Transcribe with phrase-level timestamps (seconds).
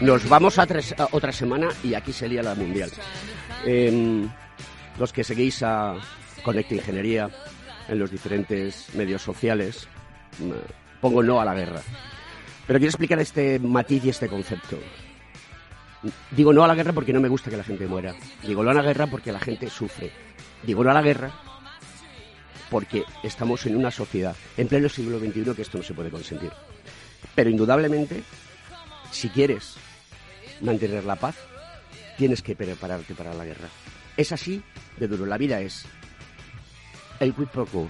[0.00, 2.90] Nos vamos a, tres- otra semana y aquí se lía la mundial.
[3.64, 4.28] Em,
[4.98, 5.94] los que seguís a
[6.42, 7.30] Conecta Ingeniería
[7.88, 9.88] en los diferentes medios sociales,
[10.38, 11.80] mm, pongo no a la guerra.
[12.66, 14.78] Pero quiero explicar este matiz y este concepto.
[16.30, 18.14] Digo no a la guerra porque no me gusta que la gente muera.
[18.42, 20.10] Digo no a la guerra porque la gente sufre.
[20.62, 21.30] Digo no a la guerra
[22.70, 26.50] porque estamos en una sociedad en pleno siglo XXI que esto no se puede consentir.
[27.34, 28.22] Pero indudablemente,
[29.16, 29.76] si quieres
[30.60, 31.36] mantener la paz,
[32.18, 33.68] tienes que prepararte para la guerra.
[34.16, 34.62] Es así
[34.98, 35.24] de duro.
[35.24, 35.86] La vida es
[37.18, 37.88] el quid pro quo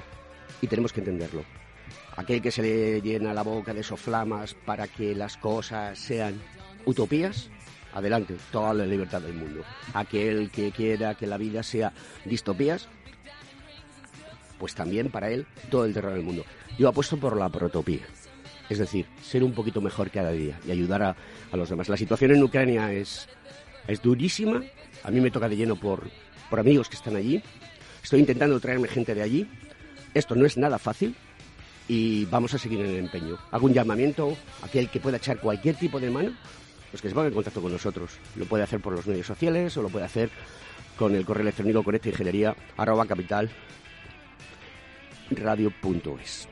[0.60, 1.44] y tenemos que entenderlo.
[2.16, 6.40] Aquel que se le llena la boca de soflamas para que las cosas sean
[6.84, 7.50] utopías,
[7.92, 9.64] adelante, toda la libertad del mundo.
[9.94, 11.92] Aquel que quiera que la vida sea
[12.24, 12.88] distopías,
[14.58, 16.44] pues también para él todo el terror del mundo.
[16.78, 18.06] Yo apuesto por la protopía,
[18.68, 21.16] es decir, ser un poquito mejor cada día y ayudar a,
[21.52, 21.88] los demás.
[21.88, 23.28] La situación en Ucrania es,
[23.86, 24.62] es durísima,
[25.04, 26.10] a mí me toca de lleno por,
[26.50, 27.42] por amigos que están allí,
[28.02, 29.48] estoy intentando traerme gente de allí,
[30.14, 31.14] esto no es nada fácil
[31.88, 33.38] y vamos a seguir en el empeño.
[33.50, 36.32] Hago un llamamiento a aquel que pueda echar cualquier tipo de mano,
[36.90, 38.12] pues que se ponga en contacto con nosotros.
[38.36, 40.30] Lo puede hacer por los medios sociales o lo puede hacer
[40.96, 43.50] con el correo electrónico conecta ingeniería arroba capital
[45.30, 46.48] radio.es.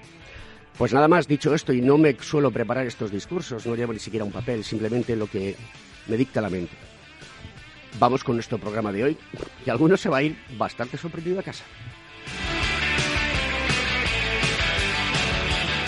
[0.76, 4.00] Pues nada más dicho esto, y no me suelo preparar estos discursos, no llevo ni
[4.00, 5.56] siquiera un papel, simplemente lo que
[6.08, 6.74] me dicta la mente.
[8.00, 9.18] Vamos con nuestro programa de hoy,
[9.64, 11.64] y alguno se va a ir bastante sorprendido a casa.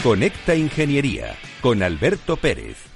[0.05, 2.96] Conecta Ingeniería con Alberto Pérez.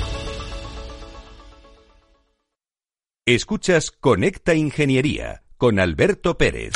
[3.27, 6.73] Escuchas Conecta Ingeniería con Alberto Pérez.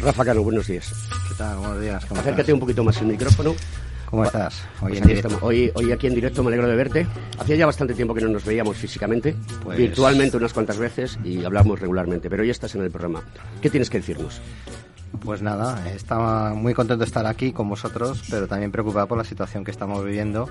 [0.00, 0.92] Rafa Cano, buenos días.
[1.28, 1.58] ¿Qué tal?
[1.58, 2.04] Buenos días.
[2.06, 2.54] ¿Cómo Acércate estás?
[2.54, 3.54] un poquito más el micrófono.
[4.06, 4.62] ¿Cómo estás?
[4.80, 5.28] Hoy Pues en aquí directo.
[5.28, 5.42] estamos.
[5.48, 7.06] Hoy, hoy aquí en directo me alegro de verte.
[7.38, 11.44] Hacía ya bastante tiempo que no nos veíamos físicamente, Pues- virtualmente unas cuantas veces y
[11.44, 13.22] hablamos regularmente, pero hoy estás en el programa.
[13.62, 14.40] ¿Qué tienes que decirnos?
[15.24, 19.24] Pues nada, estaba muy contento de estar aquí con vosotros, pero también preocupado por la
[19.24, 20.48] situación que estamos viviendo.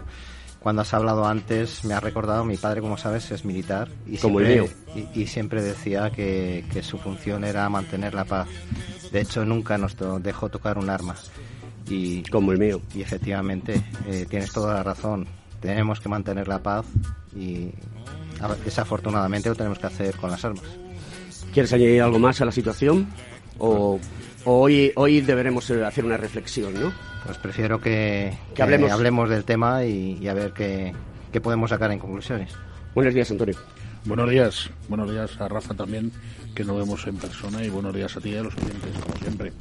[0.59, 4.39] Cuando has hablado antes, me ha recordado, mi padre, como sabes, es militar y Como
[4.39, 5.09] el siempre, mío.
[5.15, 8.47] y, y siempre decía que, que su función era mantener la paz.
[9.11, 11.15] De hecho, nunca nos dejó tocar un arma.
[11.89, 12.79] Y, Como el mío.
[12.93, 15.27] y efectivamente, eh, tienes toda la razón.
[15.59, 16.85] Tenemos que mantener la paz
[17.35, 17.71] y
[18.63, 20.63] desafortunadamente lo tenemos que hacer con las armas.
[21.53, 23.07] ¿Quieres añadir algo más a la situación?
[23.57, 23.99] ¿O, o
[24.45, 26.93] hoy, hoy deberemos eh, hacer una reflexión, no?
[27.25, 28.91] Pues prefiero que, Que hablemos.
[28.91, 30.93] hablemos del tema y, y a ver qué,
[31.31, 32.51] qué podemos sacar en conclusiones.
[32.95, 33.55] Buenos días, Antonio.
[34.05, 36.11] Buenos días, buenos días a Rafa también,
[36.55, 39.15] que nos vemos en persona, y buenos días a ti y a los oyentes, como
[39.17, 39.53] siempre.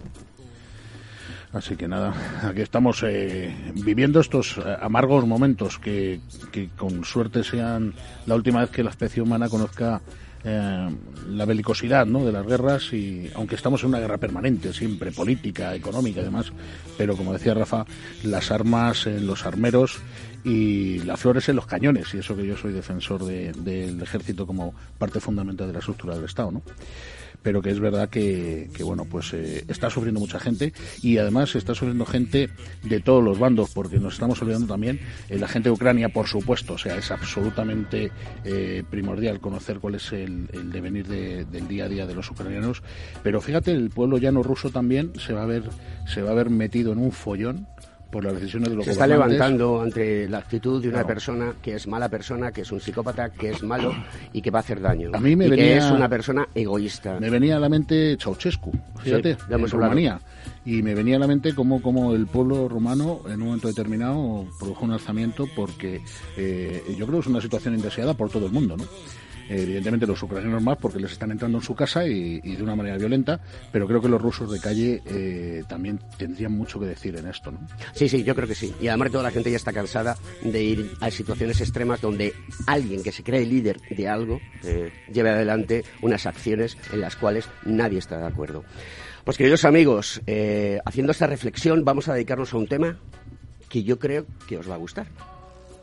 [1.53, 6.21] Así que nada, aquí estamos eh, viviendo estos eh, amargos momentos que,
[6.53, 7.93] que con suerte sean
[8.27, 10.01] la última vez que la especie humana conozca
[10.45, 10.89] eh,
[11.29, 12.25] la belicosidad ¿no?
[12.25, 16.53] de las guerras y aunque estamos en una guerra permanente siempre política económica y demás
[16.97, 17.85] pero como decía Rafa
[18.23, 19.99] las armas en los armeros
[20.43, 24.75] y las flores en los cañones y eso que yo soy defensor del ejército como
[24.97, 26.63] parte fundamental de la estructura del Estado ¿no?
[27.43, 30.73] Pero que es verdad que, bueno, pues eh, está sufriendo mucha gente
[31.03, 32.51] y además está sufriendo gente
[32.83, 36.27] de todos los bandos, porque nos estamos olvidando también eh, la gente de Ucrania, por
[36.27, 38.11] supuesto, o sea, es absolutamente
[38.45, 42.83] eh, primordial conocer cuál es el, devenir del día a día de los ucranianos,
[43.23, 45.65] pero fíjate, el pueblo llano ruso también se va a ver,
[46.07, 47.67] se va a ver metido en un follón
[48.11, 51.75] por las decisiones de los Se está levantando ante la actitud de una persona que
[51.75, 53.95] es mala persona, que es un psicópata, que es malo
[54.33, 55.11] y que va a hacer daño.
[55.13, 57.19] A mí me y venía, que es una persona egoísta.
[57.21, 58.73] Me venía a la mente Ceausescu,
[59.03, 60.21] fíjate, de en Rumanía.
[60.65, 64.47] Y me venía a la mente cómo, cómo el pueblo romano en un momento determinado
[64.59, 66.03] produjo un alzamiento porque
[66.37, 68.85] eh, yo creo que es una situación indeseada por todo el mundo, ¿no?
[69.51, 72.97] Evidentemente los ucranianos más porque les están entrando en su casa y, de una manera
[72.97, 73.41] violenta,
[73.73, 77.51] pero creo que los rusos de calle eh, también tendrían mucho que decir en esto.
[77.51, 77.61] ¿no?
[77.93, 78.75] Sí, sí, yo creo que sí.
[78.81, 82.33] Y además toda la gente ya está cansada de ir a situaciones extremas donde
[82.67, 87.49] alguien que se cree líder de algo eh, lleve adelante unas acciones en las cuales
[87.65, 88.65] nadie está de acuerdo.
[89.25, 92.99] Pues queridos amigos, eh, haciendo esta reflexión vamos a dedicarnos a un tema
[93.69, 95.07] que yo creo que os va a gustar.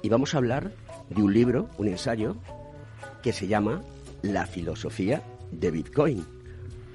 [0.01, 0.71] Y vamos a hablar
[1.09, 2.37] de un libro, un ensayo,
[3.27, 3.83] que se llama
[4.21, 5.21] La filosofía
[5.51, 6.25] de Bitcoin.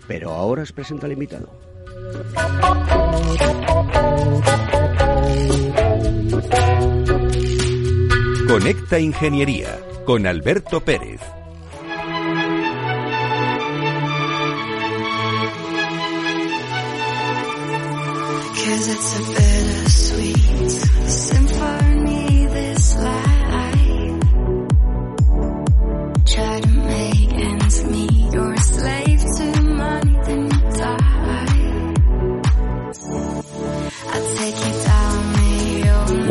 [0.09, 1.53] Pero ahora os presento al invitado.
[8.49, 11.21] Conecta Ingeniería con Alberto Pérez.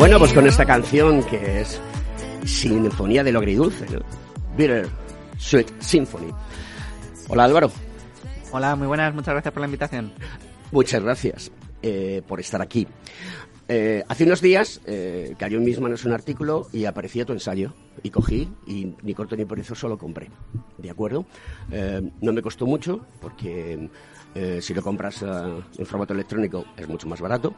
[0.01, 1.79] Bueno, pues con esta canción que es
[2.43, 3.85] Sinfonía de lo agridulce,
[4.57, 4.87] Bitter
[5.37, 6.33] Sweet Symphony.
[7.29, 7.71] Hola Álvaro.
[8.51, 10.11] Hola, muy buenas, muchas gracias por la invitación.
[10.71, 11.51] Muchas gracias
[11.83, 12.87] eh, por estar aquí.
[13.67, 17.75] Eh, hace unos días eh, cayó en mis manos un artículo y aparecía tu ensayo.
[18.01, 20.31] Y cogí y ni corto ni por eso solo compré.
[20.79, 21.27] ¿De acuerdo?
[22.21, 23.87] no me costó mucho porque
[24.61, 27.53] si lo compras en formato electrónico es mucho más barato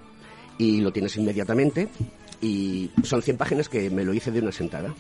[0.58, 1.88] y lo tienes inmediatamente
[2.42, 4.94] y son 100 páginas que me lo hice de una sentada.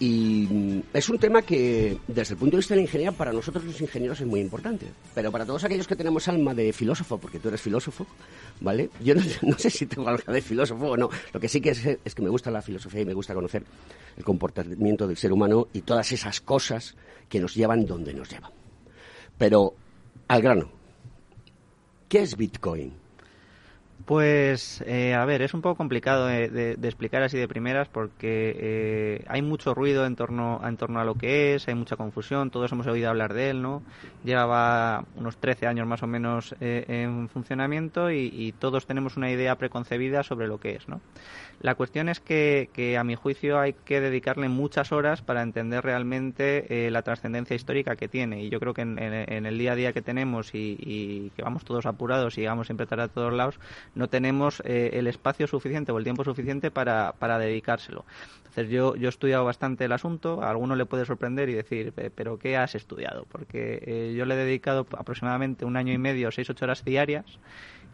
[0.00, 3.64] Y es un tema que, desde el punto de vista de la ingeniería, para nosotros
[3.64, 4.86] los ingenieros es muy importante.
[5.12, 8.06] Pero para todos aquellos que tenemos alma de filósofo, porque tú eres filósofo,
[8.60, 8.90] ¿vale?
[9.02, 9.22] Yo no,
[9.58, 11.10] sé si tengo alma de filósofo o no.
[11.32, 13.64] Lo que sí que es, es que me gusta la filosofía y me gusta conocer
[14.16, 16.94] el comportamiento del ser humano y todas esas cosas
[17.28, 18.52] que nos llevan donde nos llevan.
[19.36, 19.74] Pero,
[20.28, 20.70] al grano,
[22.08, 23.07] ¿qué es Bitcoin?
[24.06, 29.24] Pues, eh, a ver, es un poco complicado de, explicar así de primeras porque eh,
[29.28, 32.72] hay mucho ruido en torno, en torno a lo que es, hay mucha confusión, todos
[32.72, 33.82] hemos oído hablar de él, ¿no?
[34.24, 39.30] Lleva unos 13 años más o menos eh, en funcionamiento y, y, todos tenemos una
[39.30, 41.00] idea preconcebida sobre lo que es, ¿no?
[41.60, 46.86] La cuestión es que, a mi juicio hay que dedicarle muchas horas para entender realmente
[46.86, 48.44] eh, la trascendencia histórica que tiene.
[48.44, 51.86] Y yo creo que en, el día a día que tenemos y, que vamos todos
[51.86, 53.58] apurados y vamos siempre estar a todos lados,
[53.96, 58.04] no tenemos eh, el espacio suficiente o el tiempo suficiente para, para dedicárselo.
[58.38, 61.92] Entonces yo, yo he estudiado bastante el asunto, a alguno le puede sorprender y decir,
[62.14, 63.26] pero ¿qué has estudiado?
[63.30, 67.26] Porque eh, yo le he dedicado aproximadamente un año y medio, seis, ocho horas diarias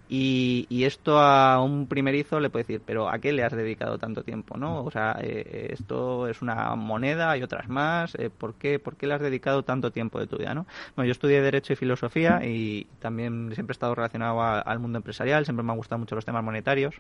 [0.09, 4.23] y, esto a un primerizo le puede decir, pero ¿a qué le has dedicado tanto
[4.23, 4.57] tiempo?
[4.59, 4.85] ¿no?
[4.85, 8.15] O sea, eh, esto es una moneda y otras más.
[8.17, 10.55] Eh, ¿por, qué, ¿Por qué le has dedicado tanto tiempo de tu vida?
[10.55, 10.67] ¿no?
[10.95, 15.45] Bueno, yo estudié Derecho y Filosofía y también siempre he estado relacionado al mundo empresarial,
[15.45, 16.95] siempre me han gustado mucho los temas monetarios.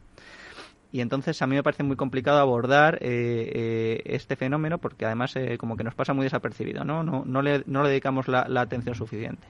[0.90, 5.76] Y entonces a mí me parece muy complicado abordar eh, este fenómeno porque además como
[5.76, 7.02] que nos pasa muy desapercibido, ¿no?
[7.02, 9.46] No, no, le, no le dedicamos la atención suficiente.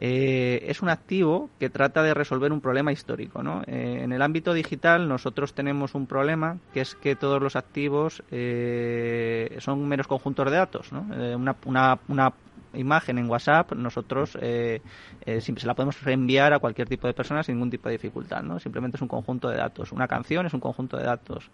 [0.00, 3.42] Eh, es un activo que trata de resolver un problema histórico.
[3.42, 3.62] ¿no?
[3.66, 8.22] Eh, en el ámbito digital nosotros tenemos un problema que es que todos los activos
[8.30, 10.92] eh, son meros conjuntos de datos.
[10.92, 11.00] ¿no?
[11.36, 12.32] Una, una, una,
[12.74, 17.54] imagen en WhatsApp nosotros siempre se la podemos reenviar a cualquier tipo de persona sin
[17.54, 18.42] ningún tipo de dificultad.
[18.42, 18.60] ¿no?
[18.60, 19.90] Simplemente es un conjunto de datos.
[19.90, 21.50] Una canción es un conjunto de datos.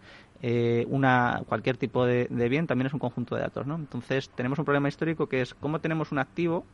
[0.89, 3.67] una, cualquier tipo de, de bien también es un conjunto de datos.
[3.67, 3.77] ¿no?
[3.77, 6.67] Entonces tenemos un problema histórico que es cómo tenemos un activo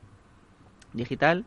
[0.92, 1.44] digital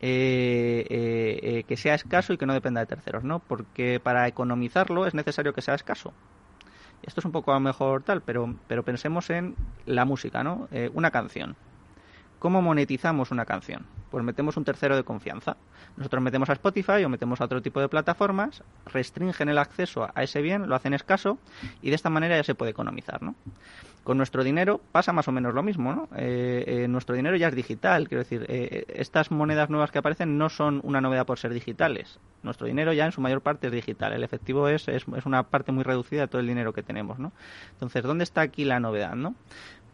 [0.00, 3.38] eh, eh, eh, que sea escaso y que no dependa de terceros, ¿no?
[3.38, 6.12] Porque para economizarlo es necesario que sea escaso.
[7.02, 9.54] Esto es un poco a lo mejor tal, pero, pero pensemos en
[9.86, 10.68] la música, ¿no?
[10.92, 11.56] una canción.
[12.38, 13.86] ¿Cómo monetizamos una canción?
[14.10, 15.56] Pues metemos un tercero de confianza.
[15.96, 20.22] Nosotros metemos a Spotify o metemos a otro tipo de plataformas, restringen el acceso a
[20.22, 21.38] ese bien, lo hacen escaso
[21.80, 23.34] y de esta manera ya se puede economizar, ¿no?
[24.04, 26.08] Con nuestro dinero pasa más o menos lo mismo, ¿no?
[26.16, 30.38] Eh, eh, nuestro dinero ya es digital, quiero decir, eh, estas monedas nuevas que aparecen
[30.38, 32.20] no son una novedad por ser digitales.
[32.44, 35.42] Nuestro dinero ya en su mayor parte es digital, el efectivo es, es, es una
[35.42, 37.32] parte muy reducida de todo el dinero que tenemos, ¿no?
[37.72, 39.34] Entonces, ¿dónde está aquí la novedad, no?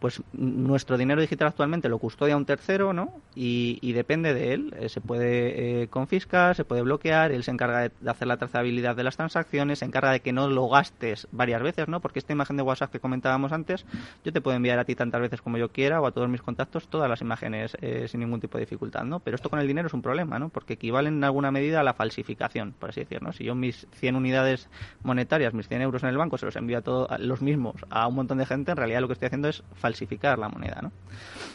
[0.03, 3.13] Pues nuestro dinero digital actualmente lo custodia un tercero, ¿no?
[3.37, 4.75] Y, depende de él.
[4.81, 8.97] Eh, se puede eh, confiscar, se puede bloquear, él se encarga de, hacer la trazabilidad
[8.97, 12.01] de las transacciones, se encarga de que no lo gastes varias veces, ¿no?
[12.01, 13.87] Porque esta imagen de WhatsApp que comentábamos antes,
[14.25, 16.43] yo te puedo enviar a ti tantas veces como yo quiera o a todos mis
[16.43, 19.21] contactos todas las imágenes eh, sin ningún tipo de dificultad, ¿no?
[19.21, 20.49] Pero esto con el dinero es un problema, ¿no?
[20.49, 24.17] Porque equivalen en alguna medida a la falsificación, por así decirlo, Si yo mis 100
[24.17, 24.69] unidades
[25.05, 28.09] monetarias, mis 100 euros en el banco, se los envío a todos los mismos a
[28.09, 30.81] un montón de gente, en realidad lo que estoy haciendo es falsificar falsificar la moneda,
[30.83, 30.93] ¿no?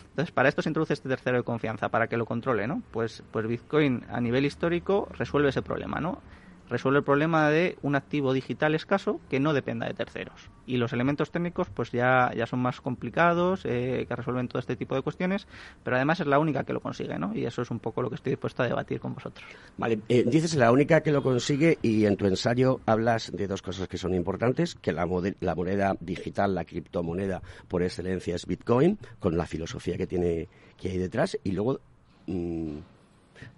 [0.10, 2.82] Entonces, para esto se introduce este tercero de confianza, para que lo controle, ¿no?
[2.92, 6.22] Pues, pues Bitcoin a nivel histórico resuelve ese problema, ¿no?
[6.70, 10.50] Resuelve el problema de un activo digital escaso que no dependa de terceros.
[10.66, 14.76] Y los elementos técnicos pues ya, ya son más complicados, eh, que resuelven todo este
[14.76, 15.48] tipo de cuestiones,
[15.84, 17.34] pero además es la única que lo consigue, ¿no?
[17.34, 19.46] Y eso es un poco lo que estoy dispuesto a debatir con vosotros.
[19.78, 23.62] Vale, eh, dices la única que lo consigue y en tu ensayo hablas de dos
[23.62, 25.08] cosas que son importantes, que la,
[25.40, 30.48] la moneda digital, la criptomoneda por excelencia es Bitcoin, con la filosofía que tiene
[30.78, 31.80] que hay detrás, y luego...
[32.28, 32.78] Mm,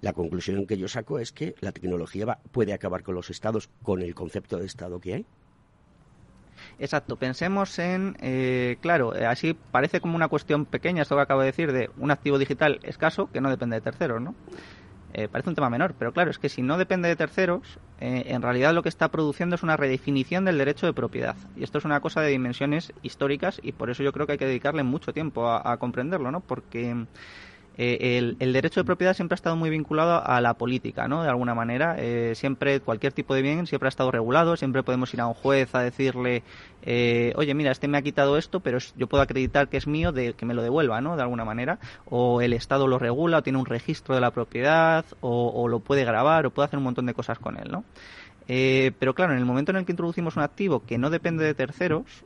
[0.01, 4.01] la conclusión que yo saco es que la tecnología puede acabar con los estados, con
[4.01, 5.25] el concepto de estado que hay.
[6.77, 11.41] Exacto, pensemos en, eh, claro, eh, así parece como una cuestión pequeña esto que acabo
[11.41, 14.35] de decir de un activo digital escaso que no depende de terceros, ¿no?
[15.13, 18.41] Eh, parece un tema menor, pero claro, es que si no depende de terceros, en
[18.43, 21.35] realidad lo que está produciendo es una redefinición del derecho de propiedad.
[21.57, 24.37] Y esto es una cosa de dimensiones históricas y por eso yo creo que hay
[24.37, 26.41] que dedicarle mucho tiempo a comprenderlo, ¿no?
[26.41, 26.95] Porque
[27.77, 31.23] eh, el, derecho de propiedad siempre ha estado muy vinculado a la política, ¿no?
[31.23, 35.13] De alguna manera, eh, siempre cualquier tipo de bien siempre ha estado regulado, siempre podemos
[35.13, 36.43] ir a un juez a decirle,
[36.81, 40.11] eh, oye, mira, este me ha quitado esto, pero yo puedo acreditar que es mío,
[40.11, 41.15] de que me lo devuelva, ¿no?
[41.15, 45.05] De alguna manera, o el Estado lo regula, o tiene un registro de la propiedad,
[45.21, 47.83] o, o lo puede grabar, o puede hacer un montón de cosas con él, ¿no?
[48.99, 51.53] pero claro, en el momento en el que introducimos un activo que no depende de
[51.53, 52.23] terceros,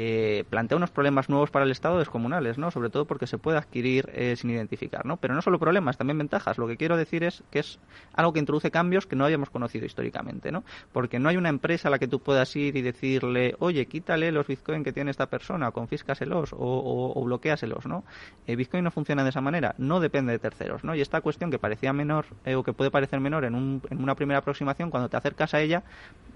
[0.00, 2.70] eh, plantea unos problemas nuevos para el Estado descomunales, ¿no?
[2.70, 5.16] Sobre todo porque se puede adquirir eh, sin identificar, ¿no?
[5.16, 6.56] Pero no solo problemas, también ventajas.
[6.56, 7.80] Lo que quiero decir es que es
[8.14, 10.62] algo que introduce cambios que no habíamos conocido históricamente, ¿no?
[10.92, 14.30] Porque no hay una empresa a la que tú puedas ir y decirle, oye, quítale
[14.30, 18.04] los bitcoin que tiene esta persona, confíscaselos o, o, bloqueaselos, ¿no?
[18.46, 20.94] Eh, bitcoin no funciona de esa manera, no depende de terceros, ¿no?
[20.94, 24.38] Y esta cuestión que parecía menor o que puede parecer menor en, un, una primera
[24.38, 25.82] aproximación, cuando te acercas a ella,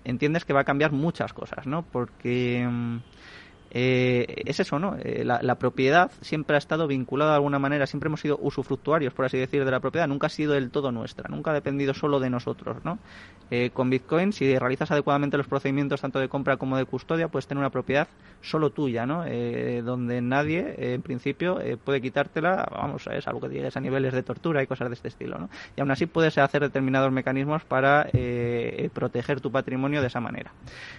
[0.02, 1.82] entiendes que va a cambiar muchas cosas, ¿no?
[1.82, 2.66] Porque...
[2.68, 2.98] Mm,
[3.74, 4.96] eh, es eso, ¿no?
[5.02, 9.24] Eh, la, propiedad siempre ha estado vinculada de alguna manera, siempre hemos sido usufructuarios, por
[9.24, 12.20] así decir, de la propiedad, nunca ha sido del todo nuestra, nunca ha dependido solo
[12.20, 12.98] de nosotros, ¿no?
[13.50, 17.46] Eh, con Bitcoin, si realizas adecuadamente los procedimientos tanto de compra como de custodia, puedes
[17.46, 18.08] tener una propiedad
[18.42, 19.24] solo tuya, ¿no?
[19.84, 24.62] donde nadie, en principio, puede quitártela, vamos, es algo que llegues a niveles de tortura
[24.62, 25.48] y cosas de este estilo, ¿no?
[25.76, 28.08] Y aún así puedes hacer determinados mecanismos para
[28.92, 30.52] proteger tu patrimonio de esa manera.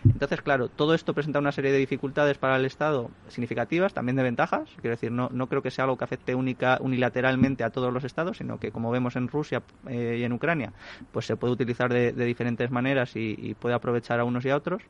[0.06, 4.24] Entonces, claro, todo esto presenta una serie de dificultades para el Estado significativas, también de
[4.24, 4.70] ventajas.
[4.82, 8.03] Quiero decir, no, no creo que sea algo que afecte única, unilateralmente a todos los
[8.03, 10.74] Estados, sino que, como vemos en Rusia eh, y en Ucrania,
[11.12, 14.82] pues se puede utilizar de, diferentes maneras y, puede aprovechar a unos y a otros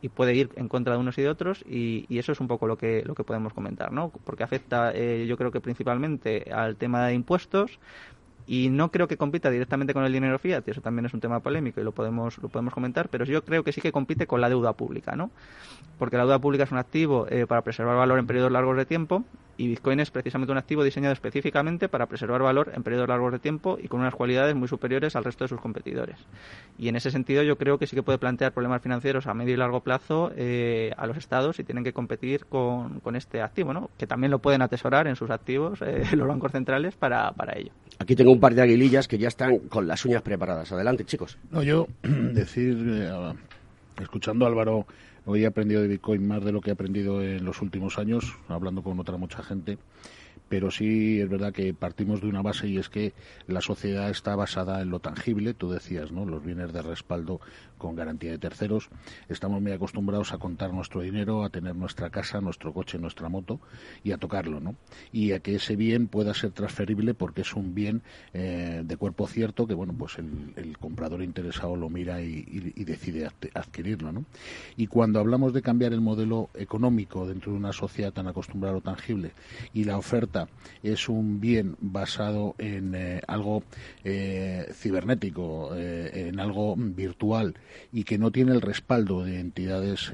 [0.00, 2.66] y puede ir en contra de unos y de otros y, eso es un poco
[2.66, 4.10] lo que lo que podemos comentar, ¿no?
[4.10, 7.78] Porque afecta, eh, yo creo que principalmente al tema de impuestos,
[8.48, 11.20] y no creo que compita directamente con el dinero fiat, y eso también es un
[11.20, 14.26] tema polémico y lo podemos, lo podemos comentar, pero yo creo que sí que compite
[14.26, 15.30] con la deuda pública, ¿no?
[15.98, 18.86] Porque la deuda pública es un activo eh, para preservar valor en periodos largos de
[18.86, 19.22] tiempo
[19.58, 23.40] y Bitcoin es precisamente un activo diseñado específicamente para preservar valor en periodos largos de
[23.40, 26.16] tiempo y con unas cualidades muy superiores al resto de sus competidores.
[26.78, 29.54] Y en ese sentido yo creo que sí que puede plantear problemas financieros a medio
[29.54, 33.72] y largo plazo eh, a los estados y tienen que competir con, con, este activo,
[33.72, 33.90] ¿no?
[33.98, 37.72] que también lo pueden atesorar en sus activos eh, los bancos centrales para, para ello.
[37.98, 40.70] Aquí tengo un par de aguilillas que ya están con las uñas preparadas.
[40.70, 41.36] Adelante, chicos.
[41.50, 43.34] No, yo decir, eh,
[44.00, 44.86] escuchando a Álvaro
[45.30, 48.34] Hoy he aprendido de Bitcoin más de lo que he aprendido en los últimos años,
[48.48, 49.76] hablando con otra mucha gente
[50.48, 53.12] pero sí es verdad que partimos de una base y es que
[53.46, 56.24] la sociedad está basada en lo tangible, tú decías, ¿no?
[56.24, 57.40] Los bienes de respaldo
[57.78, 58.90] con garantía de terceros.
[59.28, 63.60] Estamos muy acostumbrados a contar nuestro dinero, a tener nuestra casa, nuestro coche, nuestra moto
[64.04, 64.74] y a tocarlo, ¿no?
[65.12, 68.02] Y a que ese bien pueda ser transferible porque es un bien
[68.34, 72.42] eh, de cuerpo cierto que, bueno, pues el, comprador interesado lo mira y,
[72.84, 74.24] decide adquirirlo, ¿no?
[74.76, 78.78] Y cuando hablamos de cambiar el modelo económico dentro de una sociedad tan acostumbrada a
[78.78, 79.32] lo tangible
[79.72, 80.37] y la oferta
[80.82, 83.62] es un bien basado en eh, algo
[84.04, 87.54] eh, cibernético, eh, en algo virtual
[87.92, 90.10] y que no tiene el respaldo de entidades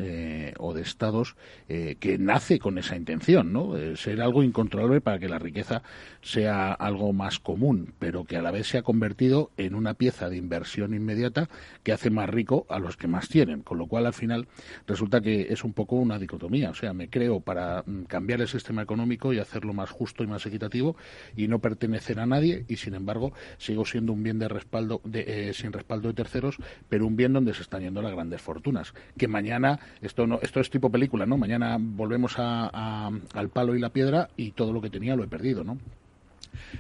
[0.59, 3.75] o de estados que nace con esa intención, ¿no?
[3.97, 5.83] ser algo incontrolable para que la riqueza
[6.23, 10.29] sea algo más común, pero que a la vez se ha convertido en una pieza
[10.29, 11.49] de inversión inmediata
[11.83, 14.49] que hace más rico a los que más tienen, con lo cual al final
[14.87, 18.49] resulta que es un poco una dicotomía, o sea, me creo para mm, cambiar el
[18.49, 20.97] sistema económico y hacerlo más justo y más equitativo
[21.37, 25.49] y no pertenecer a nadie y sin embargo sigo siendo un bien de respaldo de,
[25.49, 26.57] eh, sin respaldo de terceros,
[26.89, 30.61] pero un bien donde se están yendo las grandes fortunas, que mañana esto no esto
[30.61, 31.37] es tipo película, ¿no?
[31.37, 35.65] Mañana volvemos al palo y la piedra y todo lo que tenía lo he perdido,
[35.65, 35.79] ¿no?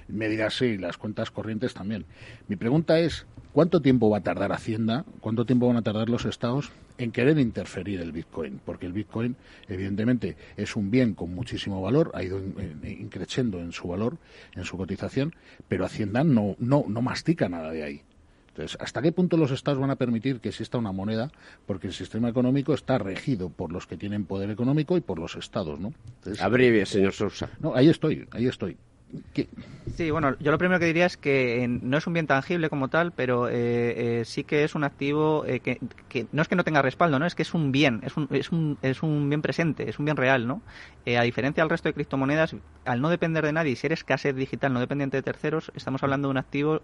[0.09, 2.05] Me dirás, sí, las cuentas corrientes también.
[2.49, 6.25] Mi pregunta es, ¿cuánto tiempo va a tardar Hacienda, cuánto tiempo van a tardar los
[6.25, 8.61] estados en querer interferir el Bitcoin?
[8.65, 9.37] Porque el Bitcoin,
[9.69, 12.41] evidentemente, es un bien con muchísimo valor, ha ido
[12.83, 14.19] increciendo en su valor,
[14.55, 15.35] en su cotización,
[15.69, 18.03] pero Hacienda no, no, no mastica nada de ahí.
[18.55, 21.33] Entonces, ¿hasta qué punto los estados van a permitir que exista una moneda?
[21.67, 25.35] Porque el sistema económico está regido por los que tienen poder económico y por los
[25.35, 25.93] estados, ¿no?
[26.19, 26.41] Entonces,
[26.89, 27.51] señor Sousa.
[27.59, 28.77] No, ahí estoy, ahí estoy.
[29.97, 32.69] Sí, bueno, yo lo primero que diría es que eh, no es un bien tangible
[32.69, 33.53] como tal, pero eh,
[34.21, 35.79] eh, sí que es un activo que,
[36.33, 38.51] no es que no tenga respaldo, no es que es un bien, es un, es
[38.51, 40.63] un, es un bien presente, es un bien real, ¿no?
[41.07, 44.73] a diferencia del resto de criptomonedas, al no depender de nadie y ser escasez digital
[44.73, 46.81] no dependiente de terceros, estamos hablando de un activo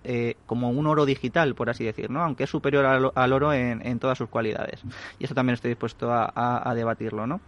[0.47, 2.23] como un oro digital, por así decir, ¿no?
[2.23, 4.83] Aunque es superior al, oro en, todas sus cualidades.
[5.19, 7.41] Y eso también estoy dispuesto a, a debatirlo, ¿no?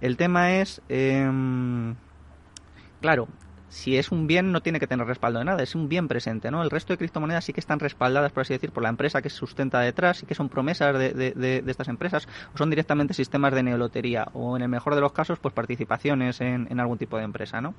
[0.00, 1.94] El tema es, em,
[3.00, 3.28] claro,
[3.70, 6.50] si es un bien no tiene que tener respaldo de nada, es un bien presente,
[6.50, 6.62] ¿no?
[6.62, 9.30] El resto de criptomonedas sí que están respaldadas, por así decir, por la empresa que
[9.30, 13.54] se sustenta detrás y que son promesas de, de, estas empresas o son directamente sistemas
[13.54, 17.16] de neolotería o en el mejor de los casos pues participaciones en, en algún tipo
[17.16, 17.74] de empresa, ¿no?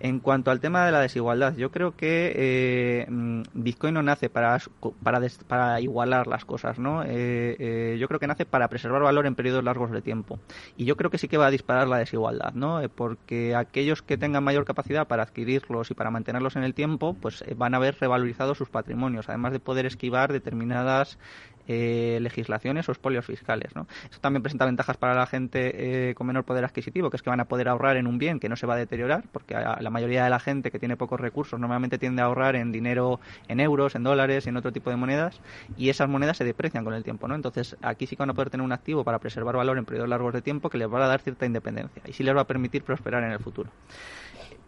[0.00, 4.30] En cuanto al tema de la desigualdad, yo creo que eh, mm, Bitcoin no nace
[4.30, 4.58] para,
[5.02, 7.02] para, para igualar las cosas, ¿no?
[7.02, 10.38] Eh, eh, yo creo que nace para preservar valor en periodos largos de tiempo.
[10.76, 12.80] Y yo creo que sí que va a disparar la desigualdad, ¿no?
[12.94, 17.44] porque aquellos que tengan mayor capacidad para adquirirlos y para mantenerlos en el tiempo, pues
[17.56, 21.18] van a ver revalorizados sus patrimonios, además de poder esquivar determinadas
[21.68, 23.76] eh, legislaciones o espolios fiscales.
[23.76, 23.86] ¿no?
[24.10, 27.30] Eso también presenta ventajas para la gente eh, con menor poder adquisitivo, que es que
[27.30, 29.90] van a poder ahorrar en un bien que no se va a deteriorar, porque la
[29.90, 33.60] mayoría de la gente que tiene pocos recursos normalmente tiende a ahorrar en dinero, en
[33.60, 35.40] euros, en dólares en otro tipo de monedas,
[35.76, 37.28] y esas monedas se deprecian con el tiempo.
[37.28, 37.34] ¿no?
[37.34, 40.08] Entonces, aquí sí que van a poder tener un activo para preservar valor en periodos
[40.08, 42.46] largos de tiempo que les va a dar cierta independencia y sí les va a
[42.46, 43.70] permitir prosperar en el futuro.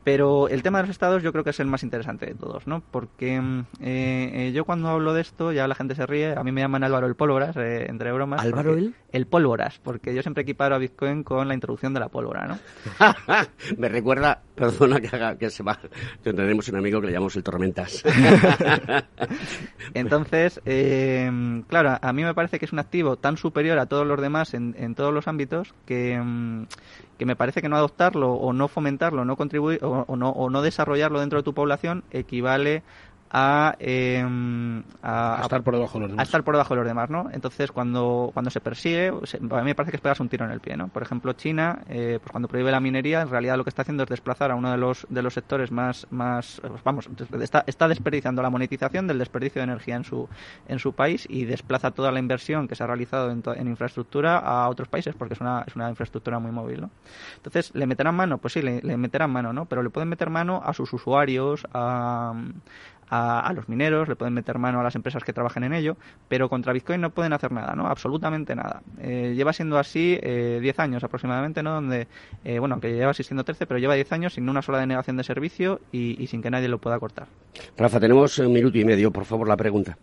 [0.02, 2.66] Pero el tema de los estados yo creo que es el más interesante de todos,
[2.66, 2.82] ¿no?
[2.90, 6.42] Porque mm, eh, eh, yo cuando hablo de esto, ya la gente se ríe, a
[6.42, 8.40] mí me llaman Álvaro el Pólvoras, eh, entre bromas.
[8.40, 8.94] ¿Álvaro el?
[9.12, 12.58] El Pólvoras, porque yo siempre equiparo a Bitcoin con la introducción de la pólvora, ¿no?
[13.76, 15.78] me recuerda, perdona que, haga, que se va,
[16.22, 18.02] tenemos un amigo que le llamamos el Tormentas.
[19.94, 20.60] Entonces,
[21.66, 24.54] claro, a mí me parece que es un activo tan superior a todos los demás
[24.54, 26.66] en, en todos los ámbitos que, mm,
[27.18, 30.62] que me parece que no adoptarlo o no fomentarlo no contribuir o, no, o no
[30.62, 32.82] desarrollarlo dentro de tu población equivale
[33.32, 36.20] A, a, estar por debajo de los demás.
[36.20, 37.28] A estar por debajo de los demás, ¿no?
[37.32, 40.50] Entonces, cuando, cuando se persigue, a mí me parece que es pegarse un tiro en
[40.50, 40.88] el pie, ¿no?
[40.88, 44.02] Por ejemplo, China, eh, pues cuando prohíbe la minería, en realidad lo que está haciendo
[44.02, 47.08] es desplazar a uno de los, de los sectores más, más vamos,
[47.40, 50.28] está, está desperdiciando la monetización del desperdicio de energía en su,
[50.66, 54.38] en su país y desplaza toda la inversión que se ha realizado en, en infraestructura
[54.38, 56.90] a otros países porque es una, es una infraestructura muy móvil, ¿no?
[57.36, 58.38] Entonces, ¿le meterán mano?
[58.38, 59.66] Pues sí, le, le meterán mano, ¿no?
[59.66, 62.34] Pero le pueden meter mano a sus usuarios, a
[63.10, 65.96] a, los mineros, le pueden meter mano a las empresas que trabajen en ello,
[66.28, 67.88] pero contra Bitcoin no pueden hacer nada, ¿no?
[67.88, 68.82] Absolutamente nada.
[69.00, 71.74] Eh, lleva siendo así eh, 10 años aproximadamente, ¿no?
[71.74, 72.06] Donde,
[72.44, 75.24] eh, bueno, aunque lleva existiendo 13, pero lleva 10 años sin una sola denegación de
[75.24, 77.26] servicio y, sin que nadie lo pueda cortar.
[77.76, 79.98] Rafa, tenemos un minuto y medio, por favor, la pregunta.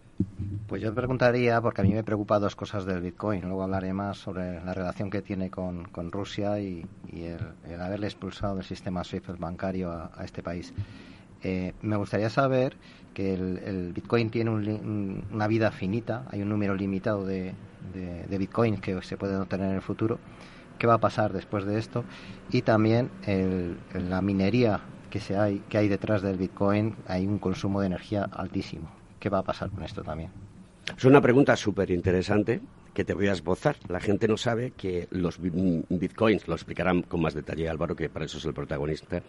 [0.67, 3.41] Pues yo te preguntaría, porque a mí me preocupa dos cosas del Bitcoin.
[3.43, 8.55] Luego hablaré más sobre la relación que tiene con, con Rusia y, el, haberle expulsado
[8.55, 10.73] del sistema SWIFT bancario a, a este país.
[11.47, 12.75] Eh, me gustaría saber
[13.13, 17.55] que el, Bitcoin tiene una vida finita, hay un número limitado de,
[18.29, 20.19] Bitcoins que se pueden obtener en el futuro.
[20.77, 22.03] ¿Qué va a pasar después de esto?
[22.51, 23.09] Y también
[23.93, 28.91] la minería que, hay, que hay detrás del Bitcoin, hay un consumo de energía altísimo.
[29.17, 30.29] ¿Qué va a pasar con esto también?
[30.97, 32.59] Es una pregunta súper interesante
[32.93, 33.77] que te voy a esbozar.
[33.87, 38.25] La gente no sabe que los bitcoins, lo explicarán con más detalle Álvaro, que para
[38.25, 39.21] eso es el protagonista,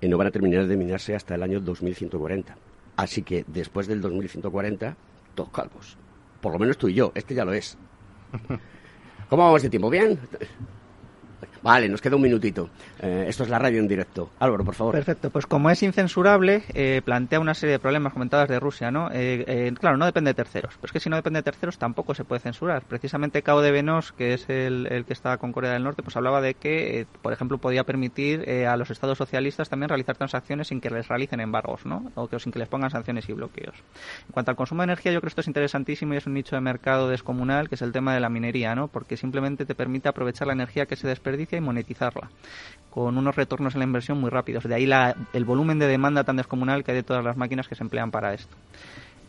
[0.00, 2.56] y no van a terminar de minarse hasta el año 2140.
[2.96, 4.96] Así que después del 2140,
[5.34, 5.96] todos calvos.
[6.40, 7.12] Por lo menos tú y yo.
[7.14, 7.76] Este ya lo es.
[9.28, 9.90] ¿Cómo vamos de tiempo?
[9.90, 10.18] ¿Bien?
[11.62, 12.70] Vale, nos queda un minutito.
[13.00, 14.30] Eh, esto es la radio en directo.
[14.38, 14.94] Álvaro, por favor.
[14.94, 19.10] Perfecto, pues como es incensurable, eh, plantea una serie de problemas comentadas de Rusia, ¿no?
[19.12, 22.14] Eh, claro, no depende de terceros, pero es que si no depende de terceros tampoco
[22.14, 22.82] se puede censurar.
[22.84, 26.40] Precisamente Cao de Venos, que es el, que está con Corea del Norte, pues hablaba
[26.40, 30.90] de que, por ejemplo, podía permitir a los estados socialistas también realizar transacciones sin que
[30.90, 32.10] les realicen embargos, ¿no?
[32.14, 33.74] O que sin que les pongan sanciones y bloqueos.
[34.26, 36.34] En cuanto al consumo de energía, yo creo que esto es interesantísimo y es un
[36.34, 38.88] nicho de mercado descomunal, que es el tema de la minería, ¿no?
[38.88, 42.30] Porque simplemente te permite aprovechar la energía que se desperdicia y monetizarla
[42.90, 44.64] con unos retornos en la inversión muy rápidos.
[44.64, 47.68] De ahí la, el volumen de demanda tan descomunal que hay de todas las máquinas
[47.68, 48.56] que se emplean para esto.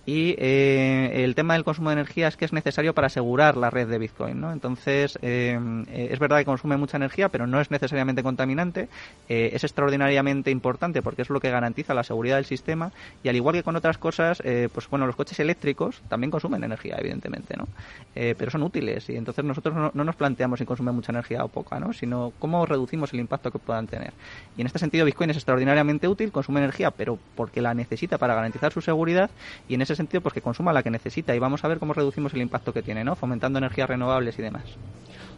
[0.05, 3.69] Y eh, el tema del consumo de energía es que es necesario para asegurar la
[3.69, 4.51] red de Bitcoin, ¿no?
[4.51, 5.59] Entonces, eh,
[5.91, 8.89] es verdad que consume mucha energía, pero no es necesariamente contaminante.
[9.29, 12.91] Eh, es extraordinariamente importante porque es lo que garantiza la seguridad del sistema.
[13.23, 14.41] Y al igual que con otras cosas,
[14.73, 17.67] pues bueno, los coches eléctricos también consumen energía, evidentemente, ¿no?
[18.13, 21.47] pero son útiles y entonces nosotros no, no, nos planteamos si consume mucha energía o
[21.47, 21.93] poca, ¿no?
[21.93, 24.13] Sino cómo reducimos el impacto que puedan tener.
[24.57, 28.35] Y en este sentido, Bitcoin es extraordinariamente útil, consume energía, pero porque la necesita para
[28.35, 29.29] garantizar su seguridad
[29.67, 32.33] y en sentido pues que consuma la que necesita y vamos a ver cómo reducimos
[32.33, 33.15] el impacto que tiene, ¿no?
[33.15, 34.63] Fomentando energías renovables y demás.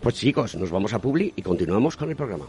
[0.02, 2.46] Pues chicos, nos vamos a Publi y continuamos con el programa.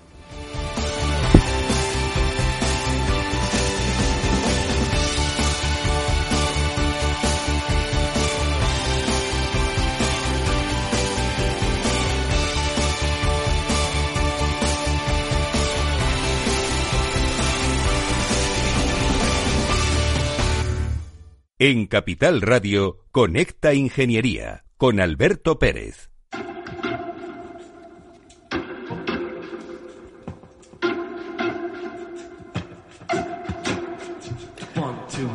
[21.66, 26.10] En Capital Radio, Conecta Ingeniería con Alberto Pérez.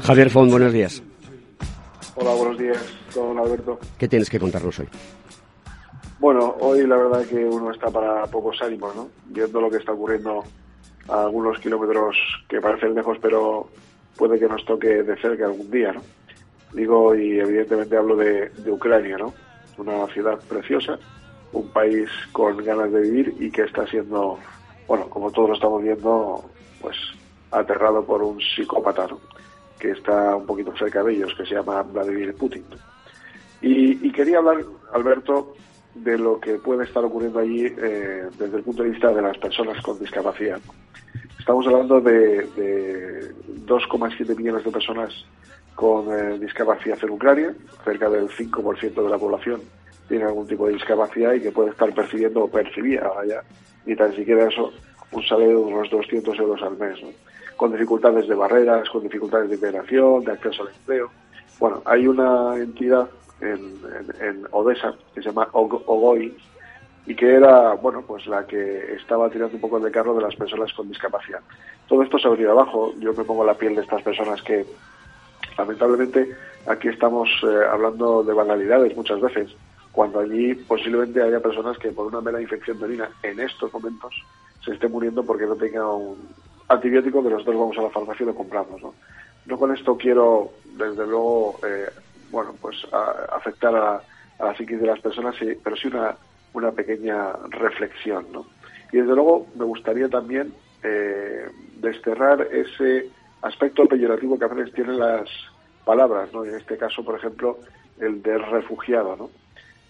[0.04, 1.02] Javier Font, buenos días.
[2.14, 2.78] Hola, buenos días,
[3.16, 3.80] don Alberto.
[3.98, 4.88] ¿Qué tienes que contarnos hoy?
[6.20, 9.10] Bueno, hoy la verdad que uno está para pocos ánimos, ¿no?
[9.26, 10.44] Viendo lo que está ocurriendo
[11.08, 12.16] a algunos kilómetros
[12.48, 13.68] que parecen lejos, pero
[14.16, 16.19] puede que nos toque de cerca algún día, ¿no?
[16.74, 19.34] Digo, y evidentemente hablo de, Ucrania, ¿no?
[19.78, 21.00] Una ciudad preciosa,
[21.52, 24.38] un país con ganas de vivir y que está siendo,
[24.88, 26.44] bueno, como todos lo estamos viendo,
[26.82, 26.96] pues
[27.52, 29.20] aterrado por un psicópata, ¿no?
[29.80, 32.64] Que está un poquito cerca de ellos, que se llama Vladimir Putin.
[33.62, 35.54] Y, quería hablar, Alberto,
[35.96, 39.38] de lo que puede estar ocurriendo allí eh, desde el punto de vista de las
[39.38, 40.60] personas con discapacidad.
[41.38, 43.34] Estamos hablando de, de
[43.66, 45.26] 2,7 millones de personas
[45.80, 49.62] con discapacidad en cerca del 5% de la población
[50.10, 53.44] tiene algún tipo de discapacidad y que puede estar percibiendo o percibía ahora ya,
[53.86, 54.74] ni tan siquiera eso,
[55.14, 57.00] un salario de unos 200 euros al mes,
[57.56, 61.12] con dificultades de barreras, con dificultades de integración, de acceso al empleo.
[61.62, 63.08] Bueno, hay una entidad
[63.40, 63.78] en,
[64.20, 66.36] en, Odessa que se llama OGOI
[67.06, 70.36] y que era, bueno, pues la que estaba tirando un poco de carro de las
[70.36, 71.40] personas con discapacidad.
[71.88, 72.94] Todo esto se ha venido abajo.
[73.00, 74.66] Yo me pongo la piel de estas personas que
[75.60, 79.54] Lamentablemente aquí estamos eh, hablando de banalidades muchas veces,
[79.92, 84.16] cuando allí posiblemente haya personas que por una mera infección de orina en estos momentos
[84.64, 86.30] se estén muriendo porque no tengan un
[86.70, 88.82] antibiótico que nosotros vamos a la farmacia y lo compramos.
[88.82, 88.94] No,
[89.48, 91.90] no con esto quiero, desde luego, eh,
[92.32, 92.78] bueno, pues
[93.34, 94.02] afectar a,
[94.40, 96.16] la psiquis de las personas, pero sí una,
[96.54, 98.28] una pequeña reflexión.
[98.32, 98.46] ¿no?
[98.94, 101.50] Y desde luego me gustaría también eh,
[101.82, 103.10] desterrar ese
[103.42, 105.30] aspecto peyorativo que a veces tienen las
[105.90, 106.46] palabras, ¿no?
[106.46, 107.58] En este caso, por ejemplo,
[108.00, 109.32] el de refugiado, ¿no?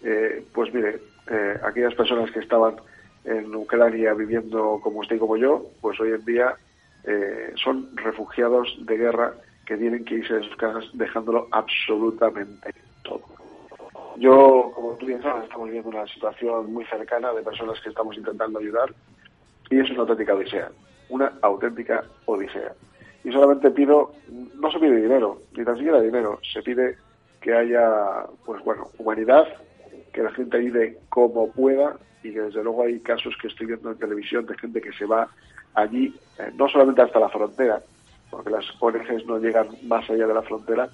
[0.02, 2.76] Eh, pues mire, eh, aquellas personas que estaban
[3.26, 6.56] en Ucrania viviendo como usted y como yo, pues hoy en día
[7.04, 9.34] eh, son refugiados de guerra
[9.66, 13.26] que tienen que irse de sus casas dejándolo absolutamente todo.
[14.16, 18.16] Yo, como tú bien sabes, estamos viviendo una situación muy cercana de personas que estamos
[18.16, 18.94] intentando ayudar
[19.70, 20.72] y es una auténtica odisea,
[21.10, 22.72] una auténtica odisea
[23.24, 24.14] y solamente pido,
[24.56, 26.98] no se pide dinero, ni tan siquiera dinero, se pide
[27.42, 29.48] que haya, pues bueno, humanidad,
[30.14, 33.92] que la gente ayude como pueda y que desde luego hay casos que estoy viendo
[33.92, 35.30] en televisión de gente que se va
[35.74, 37.82] allí, eh, no solamente hasta la frontera,
[38.30, 40.90] porque las ONGs no llegan más allá de la frontera,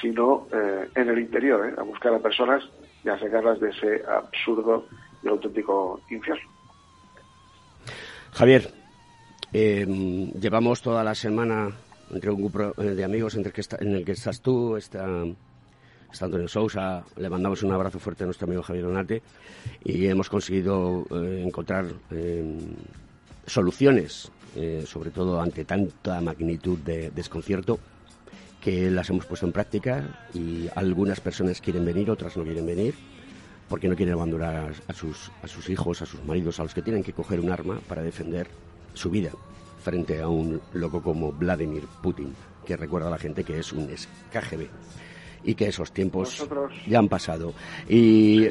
[0.00, 2.64] sino eh, en el interior, eh, a buscar a personas
[3.04, 4.86] y a sacarlas de ese absurdo
[5.22, 6.48] y auténtico infierno.
[8.32, 8.70] Javier,
[9.52, 9.86] eh,
[10.40, 11.70] llevamos toda la semana
[12.12, 15.06] entre un grupo eh, de amigos entre en el que estás tú, está,
[16.12, 19.22] está, Antonio Sousa, le mandamos un abrazo fuerte a nuestro amigo Javier Onate
[19.84, 22.58] y hemos conseguido eh, encontrar em,
[23.46, 27.78] soluciones, eh, sobre todo ante tanta magnitud de desconcierto,
[28.60, 32.94] que las hemos puesto en práctica y algunas personas quieren venir, otras no quieren venir.
[33.70, 36.82] porque no quieren abandonar a, sus, a sus hijos, a sus maridos, a los que
[36.82, 38.48] tienen que coger un arma para defender
[38.94, 39.30] su vida
[39.82, 43.86] frente a un loco como Vladimir Putin, que recuerda a la gente que es un
[43.86, 44.68] KGB
[45.42, 46.46] y que esos tiempos
[46.86, 47.54] ya han pasado.
[47.88, 48.48] Y,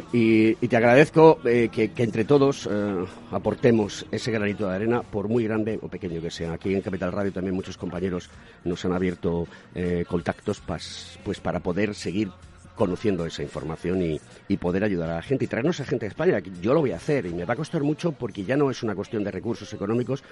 [0.67, 5.79] te agradezco eh, que, entre todos eh, aportemos ese granito de arena, por muy grande
[5.81, 6.53] o pequeño que sea.
[6.53, 8.29] Aquí en Capital Radio también muchos compañeros
[8.63, 12.31] nos han abierto eh, contactos pues para poder seguir
[12.79, 14.01] conociendo esa información
[14.47, 16.39] y, poder ayudar a la gente y traernos a gente de España.
[16.61, 18.83] Yo lo voy a hacer y me va a costar mucho porque ya no es
[18.83, 20.23] una cuestión de recursos económicos,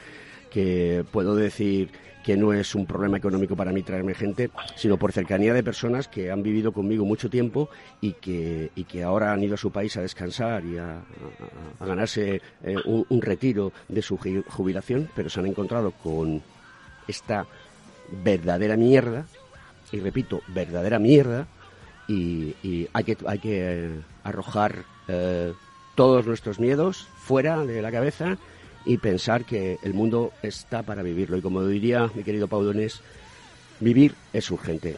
[0.49, 1.91] que puedo decir
[2.23, 6.07] que no es un problema económico para mí traerme gente, sino por cercanía de personas
[6.07, 7.69] que han vivido conmigo mucho tiempo
[8.01, 11.01] y que, y que ahora han ido a su país a descansar y a,
[11.79, 16.41] ganarse eh, un, retiro de su jubilación, pero se han encontrado con
[17.07, 17.45] esta
[18.23, 19.25] verdadera mierda,
[19.91, 21.47] y repito, verdadera mierda,
[22.07, 25.53] y, hay que, hay que eh, arrojar eh,
[25.95, 28.37] todos nuestros miedos fuera de la cabeza
[28.85, 31.37] y pensar que el mundo está para vivirlo.
[31.37, 33.01] Y como diría mi querido Paudones,
[33.79, 34.95] vivir es urgente.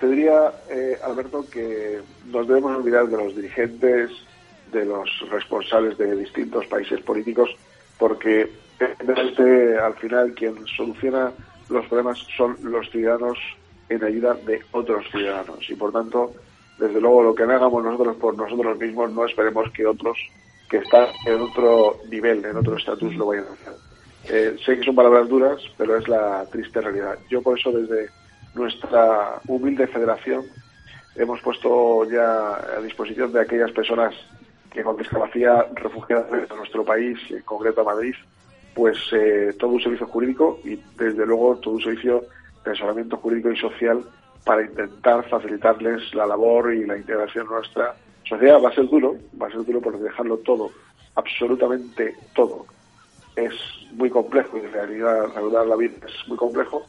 [0.00, 4.10] Te diría, eh, Alberto, que nos debemos olvidar de los dirigentes,
[4.72, 7.50] de los responsables de distintos países políticos,
[7.98, 8.50] porque
[8.80, 11.30] este, al final quien soluciona
[11.68, 13.38] los problemas son los ciudadanos
[13.92, 15.68] en ayuda de otros ciudadanos.
[15.68, 16.32] Y por tanto,
[16.78, 20.18] desde luego, lo que hagamos nosotros por nosotros mismos, no esperemos que otros
[20.68, 23.72] que está en otro nivel, en otro estatus, lo vayan a hacer.
[24.30, 27.18] Eh, sé que son palabras duras, pero es la triste realidad.
[27.28, 28.08] Yo por eso desde
[28.54, 30.44] nuestra humilde federación
[31.16, 34.14] hemos puesto ya a disposición de aquellas personas
[34.72, 38.14] que con discapacidad refugiadas en nuestro país, en concreto a Madrid,
[38.74, 42.24] pues eh, todo un servicio jurídico y desde luego todo un servicio
[42.64, 44.02] de asesoramiento jurídico y social
[44.44, 47.94] para intentar facilitarles la labor y la integración nuestra
[48.24, 50.70] sociedad va a ser duro, va a ser duro porque dejarlo todo,
[51.14, 52.66] absolutamente todo,
[53.36, 53.52] es
[53.92, 56.82] muy complejo y en realidad ayudar la vida es muy complejo,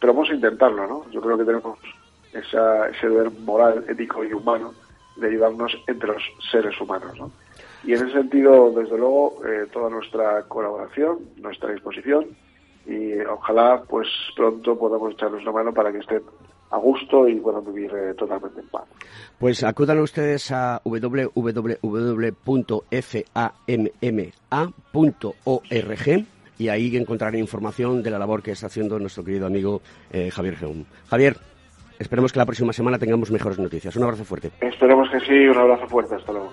[0.00, 1.10] pero vamos a intentarlo, ¿no?
[1.10, 1.78] Yo creo que tenemos
[2.32, 4.74] esa, ese deber moral, ético y humano
[5.16, 7.30] de ayudarnos entre los seres humanos, ¿no?
[7.84, 12.26] Y en ese sentido, desde luego, eh, toda nuestra colaboración, nuestra disposición
[12.86, 16.22] y ojalá pues pronto podamos echarnos una mano para que estén
[16.70, 18.84] a gusto y puedan vivir eh, totalmente en paz.
[19.38, 21.46] Pues acudan ustedes a www.famma.org
[26.58, 30.56] y ahí encontrarán información de la labor que está haciendo nuestro querido amigo eh, Javier
[30.56, 30.84] Geum.
[31.08, 31.36] Javier,
[31.98, 33.94] esperemos que la próxima semana tengamos mejores noticias.
[33.96, 34.50] Un abrazo fuerte.
[34.60, 36.14] Esperemos que sí, un abrazo fuerte.
[36.14, 36.52] Hasta luego.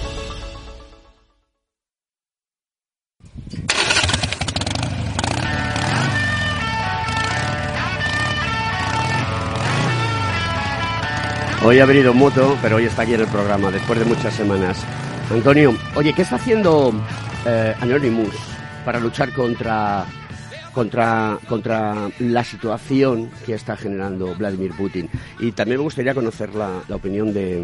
[11.63, 14.83] Hoy ha venido moto, pero hoy está aquí en el programa, después de muchas semanas.
[15.31, 16.91] Antonio, oye, ¿qué está haciendo
[17.45, 18.35] eh, Anonymous
[18.83, 20.05] para luchar contra
[20.73, 25.09] contra, contra la situación que está generando Vladimir Putin.
[25.39, 27.63] Y también me gustaría conocer la, la opinión de,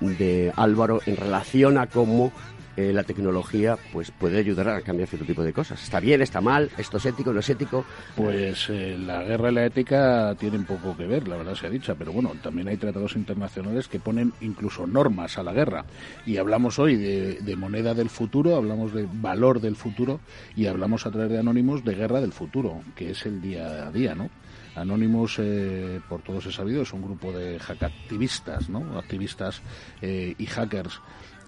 [0.00, 2.32] de Álvaro en relación a cómo
[2.76, 5.82] eh, la tecnología pues puede ayudar a cambiar cierto tipo de cosas.
[5.82, 6.70] ¿Está bien, está mal?
[6.76, 7.84] ¿Esto es ético, no es ético?
[8.16, 11.70] Pues eh, la guerra y la ética tienen poco que ver, la verdad se ha
[11.70, 15.84] dicho, pero bueno, también hay tratados internacionales que ponen incluso normas a la guerra.
[16.26, 20.18] Y hablamos hoy de, moneda del futuro, hablamos de valor del futuro
[20.56, 23.92] y hablamos a través de Anónimos de guerra del futuro, que es el día a
[23.92, 24.30] día, ¿no?
[24.74, 28.98] Anonymous, eh, por todos he sabido, es un grupo de hackactivistas, ¿no?
[28.98, 29.62] Activistas
[30.02, 31.00] y hackers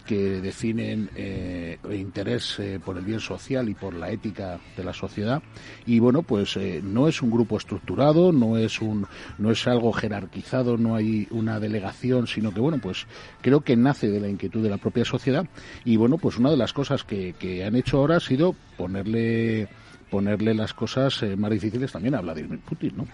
[0.06, 4.92] que definen eh, interés eh, por el bien social y por la ética de la
[4.92, 5.42] sociedad
[5.84, 9.06] y bueno pues eh, no es un grupo estructurado no es un
[9.38, 13.06] no es algo jerarquizado no hay una delegación sino que bueno pues
[13.42, 15.46] creo que nace de la inquietud de la propia sociedad
[15.84, 19.68] y bueno pues una de las cosas que, que han hecho ahora ha sido ponerle
[20.10, 23.06] ponerle las cosas eh, más difíciles también a Vladimir Putin, ¿no?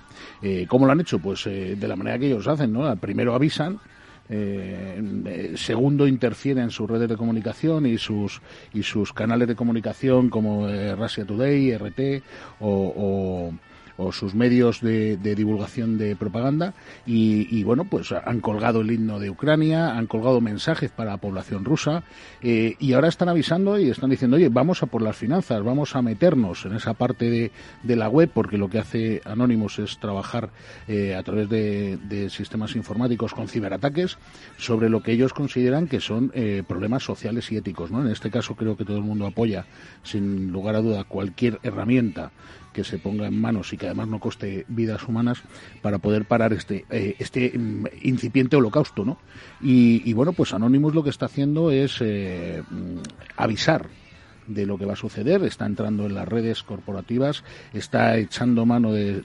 [0.69, 1.19] ¿Cómo lo han hecho?
[1.19, 2.95] Pues de la manera que ellos hacen, ¿no?
[2.97, 3.81] Primero avisan,
[4.29, 8.41] eh, segundo interfiere en sus redes de comunicación y sus
[8.73, 12.23] y sus canales de comunicación como Russia Today, RT
[12.61, 13.53] o
[14.13, 16.75] sus medios de, divulgación de propaganda
[17.07, 21.65] y, bueno, pues han colgado el himno de Ucrania, han colgado mensajes para la población
[21.65, 22.03] rusa
[22.43, 25.97] eh, y ahora están avisando y están diciendo, oye, vamos a por las finanzas, vamos
[25.97, 27.53] a meternos en esa parte de,
[27.83, 30.51] de la web porque lo que hace Anonymous es trabajar
[30.89, 34.19] eh, a través de, sistemas informáticos con ciberataques
[34.57, 37.91] sobre lo que ellos consideran que son eh, problemas sociales y éticos.
[37.91, 38.01] ¿no?
[38.01, 39.67] En este caso creo que todo el mundo apoya
[40.03, 42.31] sin lugar a duda cualquier herramienta
[42.73, 45.43] que se ponga en manos y que además no coste vidas humanas
[45.81, 49.19] para poder parar este eh, este mm, incipiente holocausto, ¿no?
[49.61, 52.99] Y, bueno, pues Anonymous lo que está haciendo es eh, mm,
[53.37, 53.89] avisar
[54.55, 58.93] de lo que va a suceder, está entrando en las redes corporativas, está echando mano
[58.93, 59.23] de,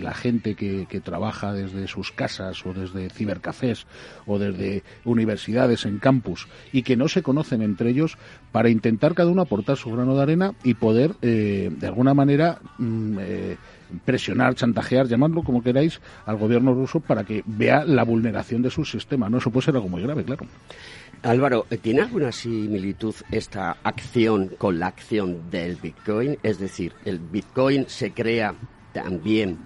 [0.00, 3.86] la gente que, trabaja desde sus casas o desde cibercafés
[4.26, 8.16] o desde universidades en campus y que no se conocen entre ellos
[8.50, 12.58] para intentar cada uno aportar su grano de arena y poder eh, de alguna manera
[12.78, 13.56] mm, eh,
[14.04, 18.84] presionar, chantajear, llamadlo como queráis, al gobierno ruso para que vea la vulneración de su
[18.84, 19.28] sistema.
[19.28, 20.46] No, eso puede ser algo muy grave, claro.
[21.22, 26.38] Álvaro, ¿tiene alguna similitud esta acción con la acción del Bitcoin?
[26.42, 28.54] Es decir, ¿el Bitcoin se crea
[28.92, 29.58] también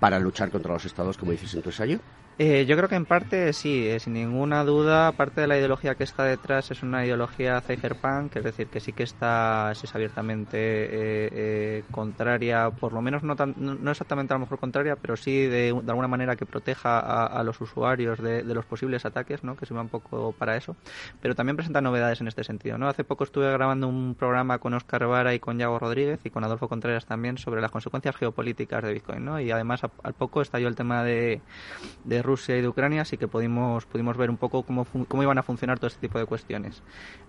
[0.00, 2.00] para luchar contra los estados, como dices en tu ensayo?
[2.38, 5.94] Eh, yo creo que en parte sí, eh, sin ninguna duda, parte de la ideología
[5.94, 10.58] que está detrás es una ideología cypherpunk, es decir, que sí que está es abiertamente
[10.58, 15.70] eh, contraria, por lo menos no, no exactamente a lo mejor contraria, pero sí de,
[15.70, 19.56] alguna manera que proteja a, los usuarios de, los posibles ataques, ¿no?
[19.56, 20.76] que sirva un poco para eso,
[21.22, 22.76] pero también presenta novedades en este sentido.
[22.76, 22.86] ¿no?
[22.86, 26.44] Hace poco estuve grabando un programa con Oscar Vara y con Yago Rodríguez y con
[26.44, 29.40] Adolfo Contreras también sobre las consecuencias geopolíticas de Bitcoin, ¿no?
[29.40, 31.40] y además al poco estalló el tema de,
[32.04, 35.38] de Rusia y de Ucrania, así que pudimos, pudimos ver un poco cómo, cómo iban
[35.38, 36.82] a funcionar todo este tipo de cuestiones.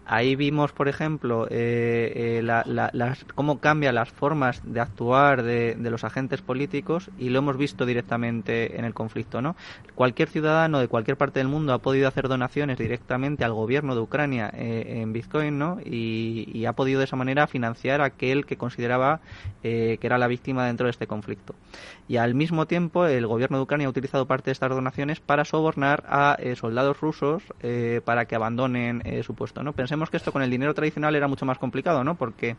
[0.09, 6.41] Ahí vimos, por ejemplo, eh, eh, cómo cambian las formas de actuar de, los agentes
[6.41, 9.41] políticos y lo hemos visto directamente en el conflicto.
[9.41, 9.57] ¿no?
[9.95, 14.01] Cualquier ciudadano de cualquier parte del mundo ha podido hacer donaciones directamente al gobierno de
[14.01, 15.79] Ucrania eh, en Bitcoin ¿no?
[15.83, 19.21] Y, ha podido de esa manera financiar aquel que consideraba
[19.61, 21.55] que era la víctima dentro de este conflicto.
[22.07, 24.86] Y al mismo tiempo, el gobierno de Ucrania ha utilizado parte de estas donaciones
[25.25, 29.61] para sobornar a eh, soldados rusos eh, para que abandonen eh, su puesto.
[29.63, 29.73] ¿no?
[29.73, 32.15] Pensemos que esto con el dinero tradicional era mucho más complicado, ¿no?
[32.15, 32.55] porque,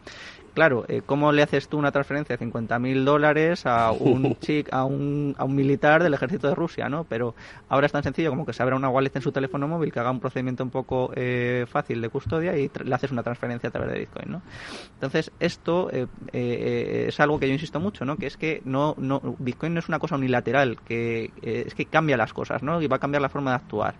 [0.54, 5.34] claro, ¿cómo le haces tú una transferencia de 50.000 dólares a un, chic, a, un,
[5.38, 6.88] a un militar del ejército de Rusia?
[6.88, 7.04] ¿no?
[7.04, 7.34] Pero
[7.68, 10.00] ahora es tan sencillo como que se abra una wallet en su teléfono móvil que
[10.00, 11.12] haga un procedimiento un poco
[11.66, 14.30] fácil de custodia y le haces una transferencia a través de Bitcoin.
[14.30, 14.42] ¿no?
[14.94, 15.90] Entonces, esto
[16.32, 18.16] es algo que yo insisto mucho, ¿no?
[18.16, 22.17] que es que no, no, Bitcoin no es una cosa unilateral, que es que cambia
[22.18, 22.82] las cosas, ¿no?
[22.82, 23.94] Y va a cambiar la forma de actuar.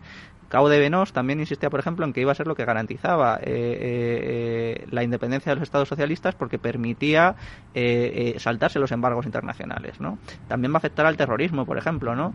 [0.49, 0.79] Cabo de
[1.13, 5.03] también insistía, por ejemplo, en que iba a ser lo que garantizaba eh, eh, la
[5.03, 7.37] independencia de los estados socialistas porque permitía
[7.75, 10.01] eh, saltarse los embargos internacionales.
[10.01, 10.19] ¿no?
[10.49, 12.35] También va a afectar al terrorismo, por ejemplo, ¿no?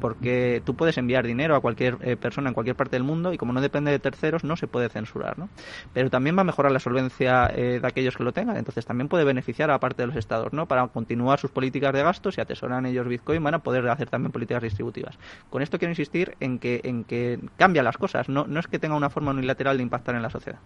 [0.00, 3.52] porque tú puedes enviar dinero a cualquier persona en cualquier parte del mundo y como
[3.52, 5.38] no depende de terceros no se puede censurar.
[5.38, 5.48] ¿no?
[5.92, 8.56] Pero también va a mejorar la solvencia de aquellos que lo tengan.
[8.56, 10.66] Entonces también puede beneficiar a parte de los estados ¿no?
[10.66, 14.32] para continuar sus políticas de gastos y atesoran ellos Bitcoin van a poder hacer también
[14.32, 15.18] políticas distributivas.
[15.50, 18.78] Con esto quiero insistir en que, en que cambia las cosas, no, no es que
[18.78, 20.58] tenga una forma unilateral de impactar en la sociedad.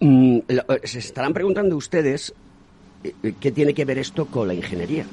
[0.00, 2.34] Mm, eh, se estarán preguntando ustedes
[3.04, 5.04] eh, eh, qué tiene que ver esto con la ingeniería.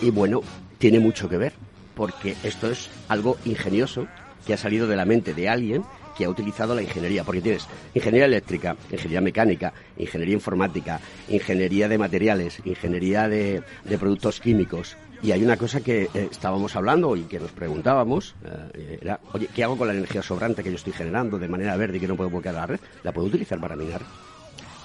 [0.00, 0.42] Y bueno,
[0.78, 1.54] tiene mucho que ver,
[1.94, 4.06] porque esto es algo ingenioso
[4.46, 5.82] que ha salido de la mente de alguien
[6.16, 11.98] que ha utilizado la ingeniería, porque tienes ingeniería eléctrica, ingeniería mecánica, ingeniería informática, ingeniería de
[11.98, 17.24] materiales, ingeniería de, de productos químicos, y hay una cosa que eh, estábamos hablando y
[17.24, 18.34] que nos preguntábamos,
[18.74, 21.76] eh, era, oye, ¿qué hago con la energía sobrante que yo estoy generando de manera
[21.76, 22.80] verde y que no puedo bloquear la red?
[23.02, 24.02] ¿La puedo utilizar para minar?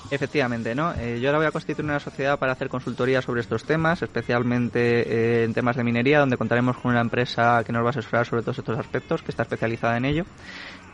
[0.10, 0.94] Efectivamente, ¿no?
[0.94, 5.44] Eh, yo ahora voy a constituir una sociedad para hacer consultoría sobre estos temas, especialmente
[5.46, 8.42] en temas de minería, donde contaremos con una empresa que nos va a asesorar sobre
[8.42, 10.26] todos estos aspectos, que está especializada en ello.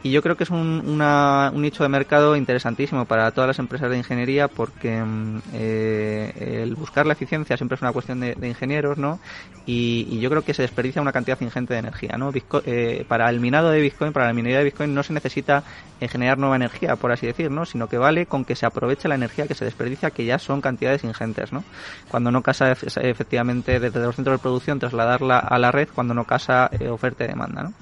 [0.04, 3.90] Y yo creo que es un, un nicho de mercado interesantísimo para todas las empresas
[3.90, 8.98] de ingeniería porque mm, eh, el buscar la eficiencia siempre es una cuestión de, ingenieros,
[8.98, 9.20] ¿no?
[9.66, 12.32] Y, yo creo que se desperdicia una cantidad ingente de energía, ¿no?
[12.66, 15.64] Eh, para el minado de Bitcoin, para la minería de Bitcoin no se necesita
[16.00, 17.66] eh, generar nueva energía, por así decir, ¿no?
[17.66, 20.62] Sino que vale con que se aproveche la energía que se desperdicia, que ya son
[20.62, 21.64] cantidades ingentes, ¿no?
[22.08, 26.24] Cuando no casa efectivamente desde los centros de producción trasladarla a la red, cuando no
[26.24, 27.74] casa oferta y demanda, ¿no?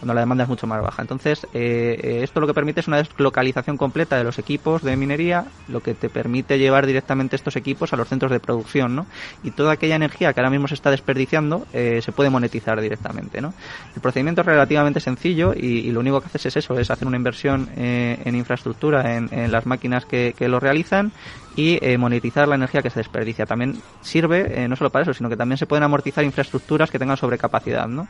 [0.00, 1.02] Cuando la demanda es mucho más baja.
[1.02, 5.44] Entonces, eh, esto lo que permite es una deslocalización completa de los equipos de minería,
[5.68, 9.06] lo que te permite llevar directamente estos equipos a los centros de producción, ¿no?
[9.42, 13.54] Y toda aquella energía que ahora mismo se está desperdiciando se puede monetizar directamente, ¿no?
[13.94, 17.16] El procedimiento es relativamente sencillo y, lo único que haces es eso, es hacer una
[17.16, 21.12] inversión en infraestructura, en, las máquinas que lo realizan
[21.56, 23.46] y eh, monetizar la energía que se desperdicia.
[23.46, 26.98] También sirve, eh, no solo para eso, sino que también se pueden amortizar infraestructuras que
[26.98, 28.08] tengan sobrecapacidad, ¿no?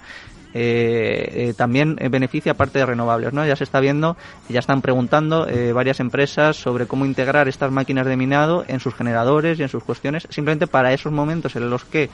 [0.52, 3.46] Eh, también beneficia parte de renovables, ¿no?
[3.46, 4.16] Ya se está viendo,
[4.48, 9.60] ya están preguntando varias empresas sobre cómo integrar estas máquinas de minado en sus generadores
[9.60, 12.10] y en sus cuestiones, simplemente para esos momentos en los que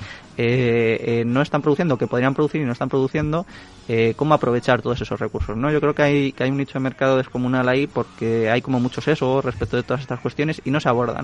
[1.26, 3.46] no están produciendo, que podrían producir y no están produciendo,
[4.16, 5.70] cómo aprovechar todos esos recursos, ¿no?
[5.70, 8.80] Yo creo que hay, que hay un nicho de mercado descomunal ahí porque hay como
[8.80, 11.15] mucho seso respecto de todas estas cuestiones y no se aborda,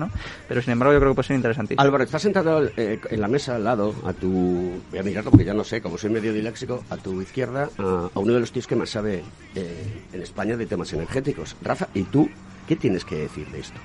[0.47, 1.81] Pero sin embargo yo creo que puede ser interesantísimo.
[1.81, 4.81] Álvaro, estás sentado eh, en la mesa al lado, a tu...
[4.89, 8.09] Voy a mirarlo porque ya no sé, como soy medio diléxico, a tu izquierda, a,
[8.15, 9.23] uno de los tíos que más sabe
[9.55, 11.55] eh, en España de temas energéticos.
[11.61, 12.29] Rafa, ¿y tú
[12.67, 13.79] qué tienes que decir de esto?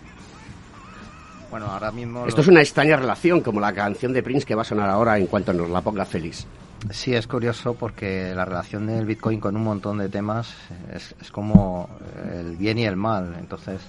[1.50, 2.26] Bueno, ahora mismo...
[2.26, 5.18] Esto es una extraña relación, como la canción de Prince que va a sonar ahora
[5.18, 6.46] en cuanto nos la ponga feliz.
[6.90, 10.54] Sí, es curioso porque la relación del Bitcoin con un montón de temas
[10.92, 11.88] es, como
[12.32, 13.34] el bien y el mal.
[13.38, 13.80] Entonces,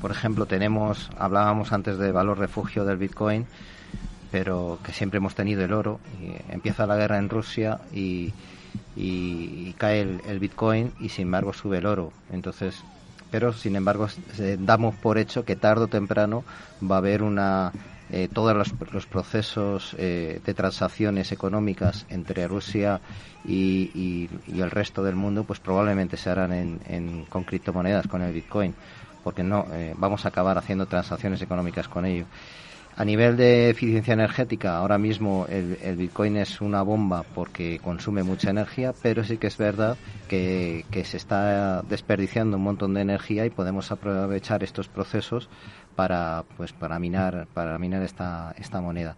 [0.00, 3.46] por ejemplo, tenemos, hablábamos antes de valor refugio del Bitcoin,
[4.30, 6.00] pero que siempre hemos tenido el oro.
[6.22, 8.32] Y empieza la guerra en Rusia y,
[9.76, 12.12] cae el, el, Bitcoin y sin embargo sube el oro.
[12.32, 12.82] Entonces,
[13.32, 14.06] pero sin embargo
[14.58, 16.44] damos por hecho que tarde o temprano
[16.80, 17.72] va a haber una
[18.14, 23.00] eh, todos los, procesos eh, de transacciones económicas entre Rusia
[23.42, 28.74] y, el resto del mundo, pues probablemente se harán en, con criptomonedas, con el Bitcoin,
[29.24, 32.26] porque no eh, vamos a acabar haciendo transacciones económicas con ello.
[32.94, 38.22] A nivel de eficiencia energética, ahora mismo el, el, Bitcoin es una bomba porque consume
[38.22, 39.96] mucha energía, pero sí que es verdad
[40.28, 45.48] que, que se está desperdiciando un montón de energía y podemos aprovechar estos procesos
[45.96, 49.16] para pues para minar para minar esta esta moneda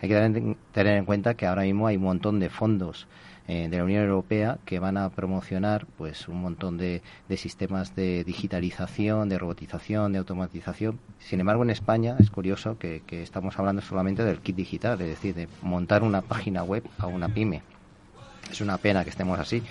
[0.00, 3.06] hay que tener en cuenta que ahora mismo hay un montón de fondos
[3.48, 7.02] eh, de la Unión Europea que van a promocionar pues un montón de,
[7.36, 11.00] sistemas de digitalización, de robotización, de automatización.
[11.18, 15.08] Sin embargo, en España es curioso que, que estamos hablando solamente del kit digital, es
[15.08, 17.62] decir, de montar una página web a una pyme.
[18.50, 19.62] Es una pena que estemos así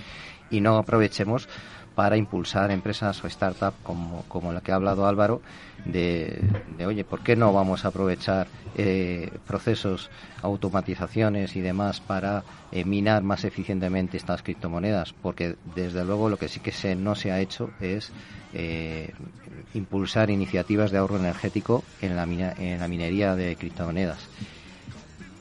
[0.51, 1.47] y no aprovechemos
[1.99, 5.41] para impulsar empresas o startups como, como la que ha hablado Álvaro,
[5.83, 6.39] de,
[6.87, 8.47] oye, ¿por qué no vamos a aprovechar
[8.77, 10.09] eh, procesos,
[10.41, 15.11] automatizaciones y demás para eh, minar más eficientemente estas criptomonedas?
[15.11, 18.13] Porque desde luego lo que sí que se, no se ha hecho es
[18.53, 19.11] eh,
[19.73, 24.25] impulsar iniciativas de ahorro energético en la, en la minería de criptomonedas.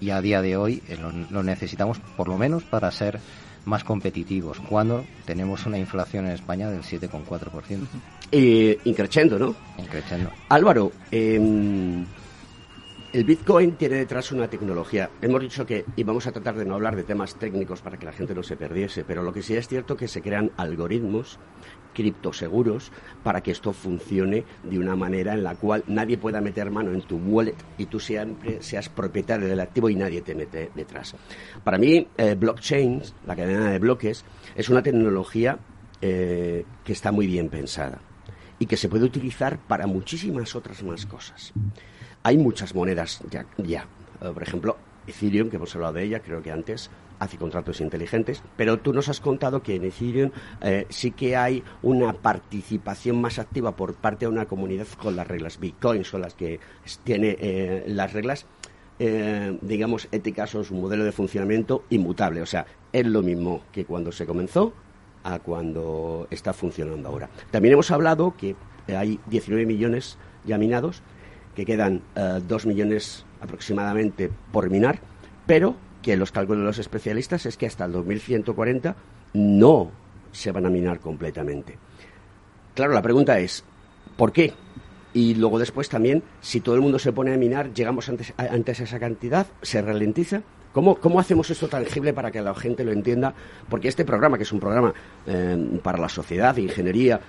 [0.00, 0.82] Y a día de hoy
[1.30, 3.20] lo necesitamos por lo menos para ser
[3.68, 7.86] más competitivos cuando tenemos una inflación en España del 7,4%.
[8.32, 9.54] Eh, increciendo, ¿no?
[9.78, 10.30] Increciendo.
[10.48, 12.04] Álvaro, em,
[13.12, 15.10] el Bitcoin tiene detrás una tecnología.
[15.22, 18.12] Hemos dicho que íbamos a tratar de no hablar de temas técnicos para que la
[18.12, 21.38] gente no se perdiese, pero lo que sí es cierto es que se crean algoritmos
[21.98, 22.92] criptoseguros
[23.24, 27.02] para que esto funcione de una manera en la cual nadie pueda meter mano en
[27.02, 31.16] tu wallet y tú siempre seas propietario del activo y nadie te mete detrás.
[31.64, 34.24] Para mí, eh, blockchain, la cadena de bloques,
[34.54, 35.58] es una tecnología
[36.00, 37.98] eh, que está muy bien pensada
[38.60, 41.52] y que se puede utilizar para muchísimas otras más cosas.
[42.22, 43.88] Hay muchas monedas ya, ya.
[44.22, 44.76] Eh, por ejemplo,
[45.08, 49.08] Ethereum, que hemos hablado de ella, creo que antes, hace contratos inteligentes, pero tú nos
[49.08, 50.30] has contado que en Ethereum
[50.62, 55.26] eh, sí que hay una participación más activa por parte de una comunidad con las
[55.26, 55.58] reglas.
[55.58, 56.60] Bitcoin son las que
[57.04, 58.46] tiene eh, las reglas,
[58.98, 62.42] eh, digamos, éticas o su modelo de funcionamiento inmutable.
[62.42, 64.72] O sea, es lo mismo que cuando se comenzó
[65.24, 67.28] a cuando está funcionando ahora.
[67.50, 68.54] También hemos hablado que
[68.88, 71.02] hay 19 millones ya minados,
[71.54, 72.02] que quedan
[72.46, 75.00] 2 millones aproximadamente por minar,
[75.46, 75.74] pero
[76.08, 78.96] que los cálculos de los especialistas es que hasta el 2140
[79.34, 79.90] no
[80.32, 81.76] se van a minar completamente.
[82.74, 83.62] Claro, la pregunta es,
[84.16, 84.54] ¿por qué?
[85.12, 88.82] Y luego después también, si todo el mundo se pone a minar, llegamos antes, a
[88.82, 90.40] esa cantidad, se ralentiza.
[90.72, 93.34] ¿Cómo, ¿Cómo, hacemos esto tangible para que la gente lo entienda?
[93.68, 94.94] Porque este programa, que es un programa
[95.26, 97.20] eh, para la sociedad de ingeniería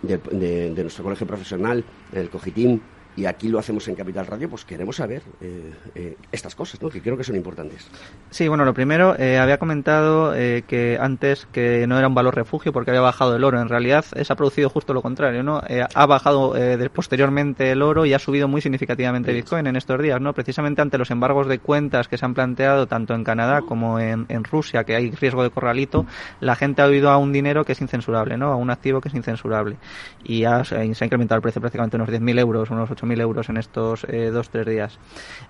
[0.00, 2.80] de, de, nuestro colegio profesional, el COGITIM,
[3.16, 6.88] y aquí lo hacemos en Capital Radio, pues queremos saber eh, eh, estas cosas, ¿no?
[6.88, 7.88] que creo que son importantes.
[8.30, 12.72] Sí, bueno, lo primero, eh, había comentado que antes que no era un valor refugio
[12.72, 13.60] porque había bajado el oro.
[13.60, 15.60] En realidad se ha producido justo lo contrario, ¿no?
[15.94, 16.54] ha bajado
[16.92, 20.32] posteriormente el oro y ha subido muy significativamente Bitcoin en estos días, ¿no?
[20.32, 24.26] Precisamente ante los embargos de cuentas que se han planteado tanto en Canadá como en,
[24.28, 26.06] en Rusia, que hay riesgo de corralito,
[26.40, 28.52] la gente ha oído a un dinero que es incensurable, ¿no?
[28.52, 29.76] A un activo que es incensurable.
[30.24, 33.48] Y ha, se ha incrementado el precio prácticamente unos 10.000 euros, unos 8.000 mil euros
[33.48, 34.98] en estos eh, dos, tres días.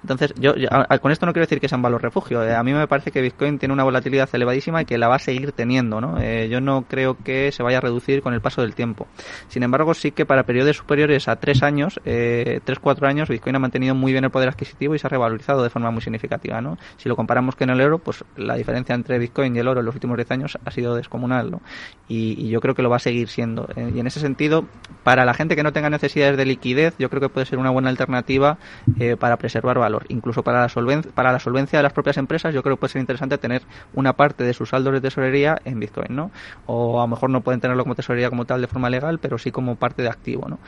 [0.03, 0.55] Entonces, yo,
[1.03, 2.43] con esto no quiero decir que sea un valor refugio.
[2.43, 5.17] Eh, a mí me parece que Bitcoin tiene una volatilidad elevadísima y que la va
[5.17, 6.01] a seguir teniendo.
[6.01, 6.21] ¿no?
[6.21, 9.07] Eh, yo no creo que se vaya a reducir con el paso del tiempo.
[9.49, 13.57] Sin embargo, sí que para periodos superiores a tres años, eh, tres, cuatro años, Bitcoin
[13.57, 16.61] ha mantenido muy bien el poder adquisitivo y se ha revalorizado de forma muy significativa.
[16.61, 16.79] ¿no?
[16.97, 19.87] Si lo comparamos con el euro, pues la diferencia entre Bitcoin y el oro en
[19.87, 21.51] los últimos diez años ha sido descomunal.
[21.51, 21.61] ¿no?
[22.09, 23.69] Y, y yo creo que lo va a seguir siendo.
[23.77, 24.67] y en ese sentido,
[25.05, 27.71] para la gente que no tenga necesidades de liquidez, yo creo que puede ser una
[27.71, 28.59] buena alternativa
[28.99, 30.05] eh, para preservar valor.
[30.09, 32.95] Incluso para la, solvencia, para la solvencia de las propias empresas, yo creo que puede
[32.95, 33.63] ser interesante tener
[33.95, 36.33] una parte de sus saldos de tesorería en Bitcoin, ¿no?
[36.67, 39.39] O a lo mejor no pueden tenerlo como tesorería como tal de forma legal, pero
[39.39, 40.59] sí como parte de activo, ¿no?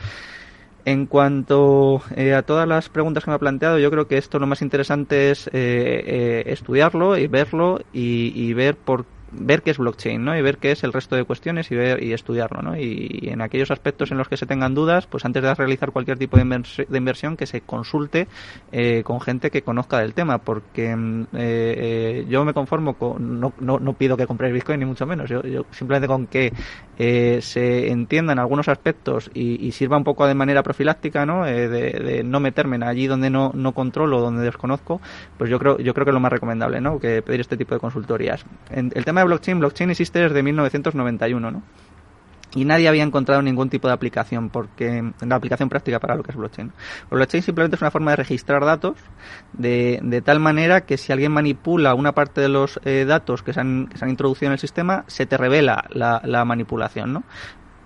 [0.85, 4.39] En cuanto eh, a todas las preguntas que me ha planteado, yo creo que esto
[4.39, 9.71] lo más interesante es eh, estudiarlo y verlo y, y ver por qué ver qué
[9.71, 10.37] es blockchain, ¿no?
[10.37, 12.77] Y ver qué es el resto de cuestiones y ver y estudiarlo, ¿no?
[12.77, 16.17] Y, en aquellos aspectos en los que se tengan dudas, pues antes de realizar cualquier
[16.17, 18.27] tipo de, inversión, que se consulte
[18.71, 23.39] eh, con gente que conozca del tema, porque mm, eh, eh, yo me conformo con,
[23.39, 26.51] no, no, no, pido que compréis Bitcoin ni mucho menos, yo, yo simplemente con que
[27.41, 31.45] se entiendan algunos aspectos y, sirva un poco de manera profiláctica, ¿no?
[31.45, 35.01] De, no meterme allí donde no, no controlo, donde desconozco,
[35.37, 36.99] pues yo creo, yo creo que es lo más recomendable, ¿no?
[36.99, 38.45] Que pedir este tipo de consultorías.
[38.69, 41.63] En, el tema blockchain, blockchain existe desde 1991, ¿no?
[42.53, 46.31] y nadie había encontrado ningún tipo de aplicación porque la aplicación práctica para lo que
[46.31, 46.71] es blockchain.
[47.09, 48.97] blockchain simplemente es una forma de registrar datos
[49.53, 53.61] de, tal manera que si alguien manipula una parte de los eh, datos que se,
[53.61, 57.23] han, que se, han, introducido en el sistema, se te revela la, la manipulación, ¿no?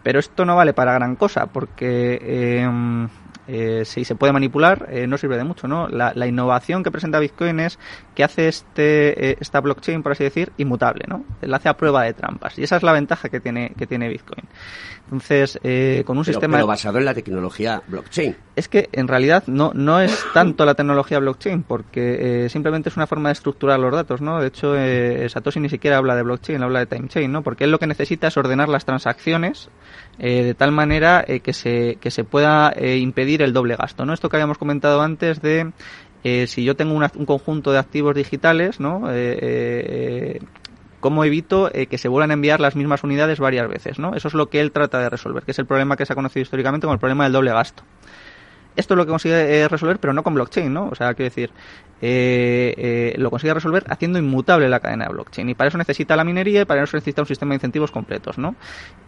[0.04, 2.70] Pero esto no vale para gran cosa porque eh,
[3.48, 5.88] eh, si se puede manipular, eh, no sirve de mucho, ¿no?
[5.88, 7.78] La, innovación que presenta Bitcoin es
[8.16, 11.24] que hace este, eh, esta blockchain, por así decir, inmutable, ¿no?
[11.42, 12.58] La hace a prueba de trampas.
[12.58, 14.46] Y esa es la ventaja que tiene, que tiene Bitcoin.
[15.06, 15.60] Entonces,
[16.06, 16.58] con un sistema...
[16.58, 18.36] Pero basado en la tecnología blockchain.
[18.56, 23.06] Es que, en realidad, no, no es tanto la tecnología blockchain, porque simplemente es una
[23.06, 24.40] forma de estructurar los datos, ¿no?
[24.40, 24.74] De hecho,
[25.30, 27.44] Satoshi ni siquiera habla de blockchain, habla de time chain, ¿no?
[27.44, 29.70] Porque él lo que necesita es ordenar las transacciones
[30.18, 34.14] de tal manera que, se, que se pueda impedir el doble gasto, ¿no?
[34.14, 35.72] Esto que habíamos comentado antes de
[36.28, 39.12] eh, si yo tengo un conjunto de activos digitales, ¿no?
[39.12, 40.40] Eh, eh,
[41.06, 44.00] ¿Cómo evito que se vuelvan a enviar las mismas unidades varias veces?
[44.00, 44.16] ¿no?
[44.16, 46.16] Eso es lo que él trata de resolver, que es el problema que se ha
[46.16, 47.84] conocido históricamente como el problema del doble gasto.
[48.76, 50.90] Esto es lo que consigue resolver, pero no con blockchain, ¿no?
[50.90, 51.52] O sea, quiero decir,
[52.02, 55.50] eh, eh, lo consigue resolver haciendo inmutable la cadena de blockchain.
[55.50, 58.38] Y para eso necesita la minería y para eso necesita un sistema de incentivos completos,
[58.38, 58.56] ¿no?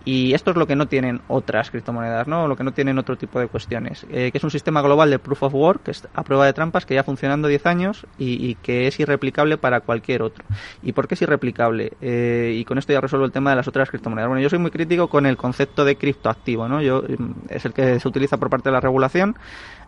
[0.05, 2.47] Y esto es lo que no tienen otras criptomonedas, ¿no?
[2.47, 4.05] Lo que no tienen otro tipo de cuestiones.
[4.09, 6.53] Eh, que es un sistema global de proof of work, que es a prueba de
[6.53, 10.45] trampas, que ya funcionando 10 años y, que es irreplicable para cualquier otro.
[10.82, 11.91] ¿Y por qué es irreplicable?
[11.99, 14.30] y con esto ya resuelvo el tema de las otras criptomonedas.
[14.30, 16.82] Bueno, yo soy muy crítico con el concepto de criptoactivo, ¿no?
[16.82, 19.36] Yo, mm, es el que se utiliza por parte de la regulación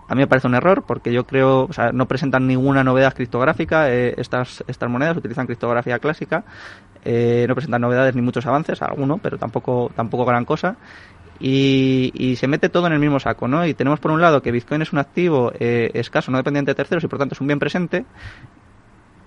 [0.10, 3.14] a mí me parece un error porque yo creo, o sea, no presentan ninguna novedad
[3.14, 3.92] criptográfica.
[3.92, 6.44] Eh, estas, estas monedas utilizan criptografía clásica.
[7.06, 10.78] Eh, no presentan novedades ni muchos avances, alguno, pero tampoco, tampoco gran cosa.
[11.40, 13.66] Y, y, se mete todo en el mismo saco, ¿no?
[13.66, 16.76] Y tenemos por un lado que Bitcoin es un activo eh, escaso, no dependiente de
[16.76, 18.04] terceros y por tanto es un bien presente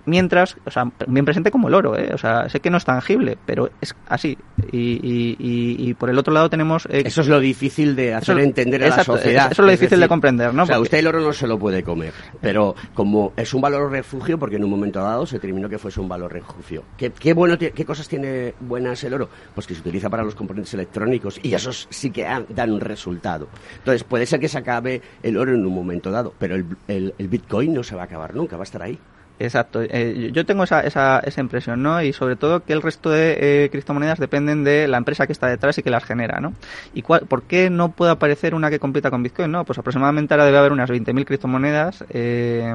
[0.06, 2.10] mientras, o sea, bien presente como el oro, ¿eh?
[2.12, 4.36] o sea, sé que no es tangible, pero es así.
[4.70, 6.86] Y, y, y, por el otro lado tenemos...
[6.86, 9.52] Eh, eso es lo difícil de hacer entender a la sociedad.
[9.52, 10.64] Eso es lo difícil de comprender, ¿no?
[10.64, 13.90] O sea, usted el oro no se lo puede comer, pero como es un valor
[13.90, 16.84] refugio, porque en un momento dado se terminó que fuese un valor refugio.
[16.96, 19.28] ¿Qué, qué, bueno, qué cosas tiene buenas el oro?
[19.54, 23.48] Pues que se utiliza para los componentes electrónicos y esos sí que dan un resultado.
[23.78, 27.14] Entonces, puede ser que se acabe el oro en un momento dado, pero el, el,
[27.18, 28.98] el Bitcoin no se va a acabar nunca, va a estar ahí.
[29.38, 32.02] Exacto, eh, yo tengo esa, esa, esa, impresión, ¿no?
[32.02, 35.48] Y sobre todo que el resto de eh, criptomonedas dependen de la empresa que está
[35.48, 36.52] detrás y que las genera, ¿no?
[36.94, 39.64] ¿Y cuál, por qué no puede aparecer una que compita con Bitcoin, no?
[39.64, 42.74] Pues aproximadamente ahora debe haber unas 20.000 criptomonedas eh,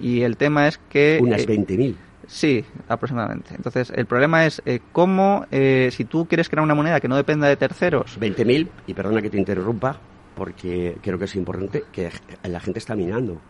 [0.00, 1.18] y el tema es que...
[1.22, 1.94] ¿Unas 20.000?
[2.26, 3.54] Sí, aproximadamente.
[3.54, 4.60] Entonces, el problema es
[4.92, 8.20] cómo, si tú quieres crear una moneda que no dependa de terceros...
[8.20, 9.98] 20.000, y perdona que te interrumpa,
[10.34, 12.10] porque creo que es importante, que
[12.42, 13.40] la gente está minando.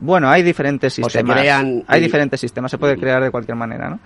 [0.00, 1.38] Bueno, hay diferentes O se sistemas.
[1.38, 3.98] crean Hay diferentes sistemas, se puede crear de cualquier manera, ¿no?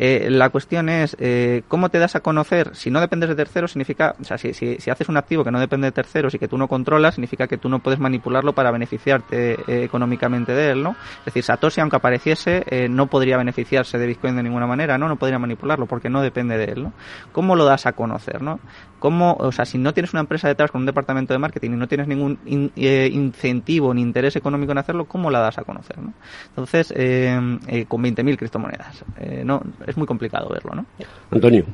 [0.00, 2.70] Eh, la cuestión es, eh, ¿cómo te das a conocer?
[2.76, 5.50] Si no dependes de terceros, significa, o sea, si, si, si haces un activo que
[5.50, 8.52] no depende de terceros y que tú no controlas, significa que tú no puedes manipularlo
[8.52, 10.94] para beneficiarte eh, económicamente de él, ¿no?
[11.20, 15.08] Es decir, Satoshi, aunque apareciese, eh, no podría beneficiarse de Bitcoin de ninguna manera, ¿no?
[15.08, 16.92] No podría manipularlo porque no depende de él, ¿no?
[17.32, 18.60] ¿Cómo lo das a conocer, no?
[19.00, 21.76] ¿Cómo, o sea, si no tienes una empresa detrás con un departamento de marketing y
[21.76, 25.62] no tienes ningún in- eh, incentivo ni interés económico en hacerlo, ¿cómo la das a
[25.62, 26.12] conocer, no?
[26.48, 29.04] Entonces, eh, con 20.000 criptomonedas,
[29.44, 30.86] no, es muy complicado verlo, ¿no?
[31.30, 31.64] Antonio.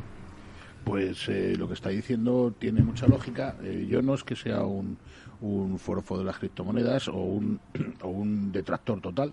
[0.85, 3.57] Pues eh, lo que está diciendo tiene mucha lógica.
[3.63, 4.99] Eh, yo no es que sea un,
[5.41, 7.61] un forofo de las criptomonedas o un,
[8.03, 9.33] o un detractor total,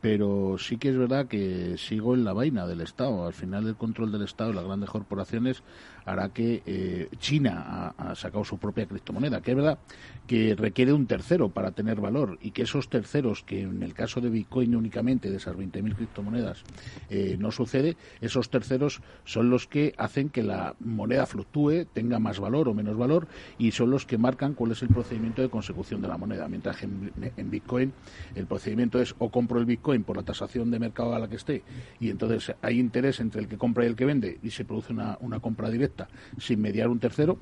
[0.00, 3.26] pero sí que es verdad que sigo en la vaina del Estado.
[3.26, 5.62] Al final el control del Estado y las grandes corporaciones
[6.04, 9.78] hará que eh, China ha, ha sacado su propia criptomoneda, que es verdad
[10.26, 14.20] que requiere un tercero para tener valor y que esos terceros, que en el caso
[14.20, 16.62] de Bitcoin únicamente, de esas 20.000 criptomonedas,
[17.10, 22.40] eh, no sucede, esos terceros son los que hacen que la moneda fluctúe, tenga más
[22.40, 26.00] valor o menos valor y son los que marcan cuál es el procedimiento de consecución
[26.00, 26.48] de la moneda.
[26.48, 27.92] Mientras que en, en Bitcoin
[28.34, 31.36] el procedimiento es o compro el Bitcoin por la tasación de mercado a la que
[31.36, 31.62] esté
[32.00, 34.92] y entonces hay interés entre el que compra y el que vende y se produce
[34.92, 36.08] una, una compra directa
[36.38, 37.38] sin mediar un tercero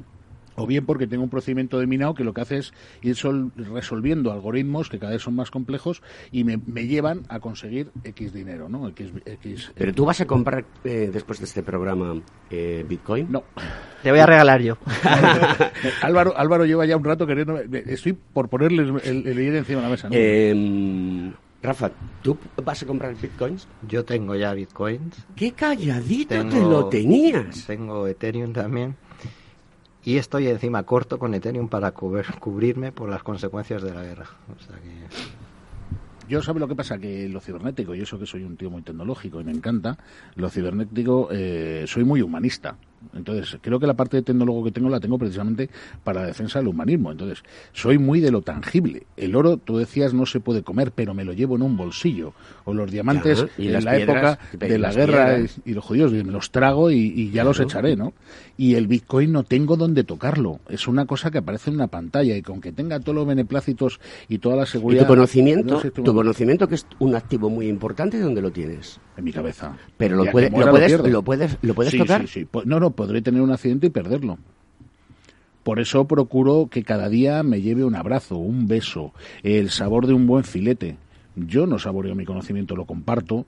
[0.57, 2.72] o bien porque tengo un procedimiento de minado que lo que hace es
[3.03, 7.40] ir sol- resolviendo algoritmos que cada vez son más complejos y me, me llevan a
[7.40, 8.88] conseguir X dinero, ¿no?
[8.88, 13.26] X, X- ¿Pero tú vas a comprar eh, después de este programa eh, Bitcoin?
[13.30, 13.44] No.
[14.03, 14.76] Te voy a regalar yo.
[16.03, 17.59] Álvaro, Álvaro lleva ya un rato queriendo...
[17.59, 20.14] Estoy por ponerles el, el dinero encima de la mesa, ¿no?
[20.18, 21.32] Eh,
[21.62, 21.92] Rafa,
[22.24, 23.68] ¿tú vas a comprar Bitcoins?
[23.86, 25.14] Yo tengo ya bitcoins.
[25.36, 27.66] ¡Qué calladito te lo tenías!
[27.68, 28.96] Tengo Ethereum también.
[30.05, 34.26] Y estoy encima corto con Ethereum para cubrir- cubrirme por las consecuencias de la guerra.
[34.57, 34.92] O sea que
[36.28, 38.82] Yo sabe lo que pasa, que lo cibernético, y eso que soy un tío muy
[38.82, 39.98] tecnológico y me encanta,
[40.36, 42.76] lo cibernético eh, soy muy humanista.
[43.14, 45.68] Entonces, creo que la parte de tecnólogo que tengo la tengo precisamente
[46.05, 47.12] para la defensa del humanismo.
[47.12, 47.42] Entonces,
[47.72, 49.05] soy muy de lo tangible.
[49.16, 52.32] El oro, tú decías, no se puede comer, pero me lo llevo en un bolsillo.
[52.64, 56.12] O los diamantes y en la piedras, época y de la guerra y los judíos,
[56.12, 57.68] y me los trago y, y ya los Claro.
[57.70, 58.12] echaré, ¿no?
[58.57, 60.61] Y el Bitcoin no tengo donde tocarlo.
[60.68, 64.00] Es una cosa que aparece en una pantalla y con que tenga todos los beneplácitos
[64.28, 65.03] y toda la ¿Y seguridad...
[65.03, 69.00] tu conocimiento, no sé, tu conocimiento que es un activo muy importante, dónde lo tienes?
[69.16, 69.76] En mi cabeza.
[69.98, 72.26] Pero lo, puede- puedes, lo puedes, lo puedes Sí, tocar.
[72.28, 72.48] Sí, sí.
[72.64, 74.38] No, podré tener un accidente y perderlo.
[75.62, 79.12] Por eso procuro que cada día me lleve un abrazo, un beso,
[79.43, 80.97] el sabor de un buen filete.
[81.36, 83.47] Yo no saboreo mi conocimiento, lo comparto,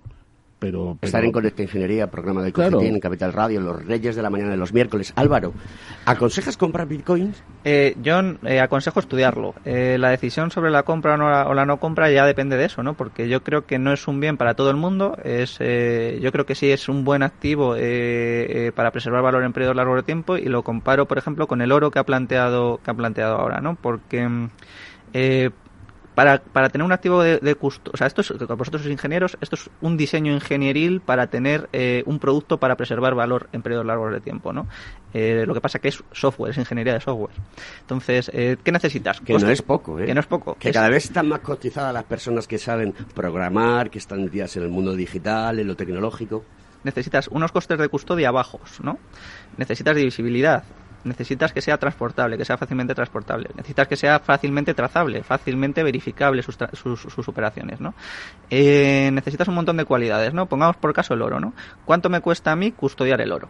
[0.59, 0.97] pero...
[1.01, 2.81] pero- Estar en Conecta Ingeniería, programa de Claro.
[2.81, 5.13] En Capital Radio, los Reyes de la Mañana de los miércoles.
[5.17, 5.53] Álvaro,
[6.07, 7.43] ¿aconsejas comprar bitcoins?
[7.65, 9.55] Eh, yo eh, aconsejo estudiarlo.
[9.65, 12.57] Eh, la decisión sobre la compra o, no la, o la no compra ya depende
[12.57, 12.95] de eso, ¿no?
[12.95, 15.17] Porque yo creo que no es un bien para todo el mundo.
[15.25, 17.81] Es, eh, yo creo que sí es un buen activo eh,
[18.67, 21.61] eh, para preservar valor en periodos largos de tiempo y lo comparo, por ejemplo, con
[21.63, 23.75] el oro que ha planteado que ha planteado ahora, ¿no?
[23.75, 24.49] Porque mm,
[25.15, 25.51] eh,
[26.15, 29.37] para, para tener un activo de, de custo, o sea, esto es, vosotros sois ingenieros,
[29.41, 33.85] esto es un diseño ingenieril para tener eh, un producto para preservar valor en periodos
[33.87, 34.67] largos de tiempo, ¿no?
[35.13, 37.35] Eh, lo que pasa que es software, es ingeniería de software.
[37.81, 39.21] Entonces, eh, ¿qué necesitas?
[39.21, 40.07] Que no es poco, ¿eh?
[40.07, 40.57] Que no es poco.
[40.59, 44.57] Que Es- cada vez están más cotizadas las personas que saben programar, que están metidas
[44.57, 46.45] en el mundo digital, en lo tecnológico.
[46.85, 48.99] necesitas unos costes de custodia bajos, ¿no?
[49.57, 50.65] Necesitas divisibilidad,
[51.05, 56.43] necesitas que sea transportable, que sea fácilmente transportable, necesitas que sea fácilmente trazable, fácilmente verificable
[56.43, 57.95] sus, tra- sus, sus operaciones, ¿no?
[58.51, 60.47] Eh, necesitas un montón de cualidades, ¿no?
[60.47, 61.53] Pongamos por caso el oro, ¿no?
[61.85, 63.49] ¿Cuánto me cuesta a mí custodiar el oro?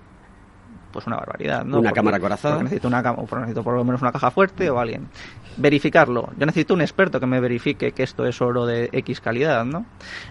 [0.93, 1.79] Pues una barbaridad, ¿no?
[1.79, 2.55] Una Porque- cámara acorazada.
[2.55, 5.09] porque necesito, una, necesito por lo menos una caja fuerte o alguien.
[5.57, 6.31] Verificarlo.
[6.39, 9.87] Yo necesito un experto que me verifique que esto es oro de X calidad, ¿no?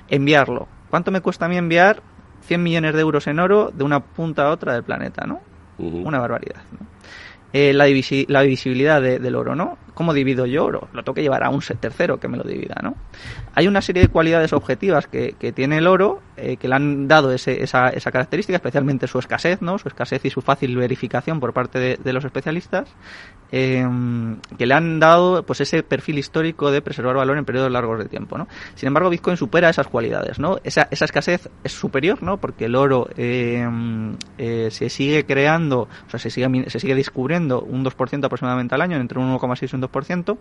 [0.09, 0.67] Enviarlo.
[0.89, 2.01] ¿Cuánto me cuesta a mí enviar
[2.43, 5.39] 100 millones de euros en oro de una punta a otra del planeta, ¿no?
[5.77, 6.61] Una barbaridad.
[7.51, 9.79] Eh, la, divisi- la divisibilidad de- del oro, ¿no?
[9.93, 10.87] ¿Cómo divido yo oro?
[10.93, 12.95] Lo tengo que llevar a un tercero que me lo divida, ¿no?
[13.55, 17.31] Hay una serie de cualidades objetivas que, tiene el oro eh, que le han dado
[17.31, 19.77] ese- esa, característica, especialmente su escasez, ¿no?
[19.77, 22.87] Su escasez y su fácil verificación por parte de, los especialistas,
[23.51, 23.85] eh,
[24.57, 28.05] que le han dado pues ese perfil histórico de preservar valor en periodos largos de
[28.05, 28.47] tiempo, ¿no?
[28.75, 30.57] Sin embargo, Bitcoin supera esas cualidades, ¿no?
[30.63, 32.37] Esa, escasez es superior, ¿no?
[32.37, 33.67] Porque el oro eh,
[34.39, 38.73] eh, se sigue creando, o sea, se sigue, min- se sigue descubriendo un 2% aproximadamente
[38.73, 40.37] al año, entre un 1,6 y un 2%,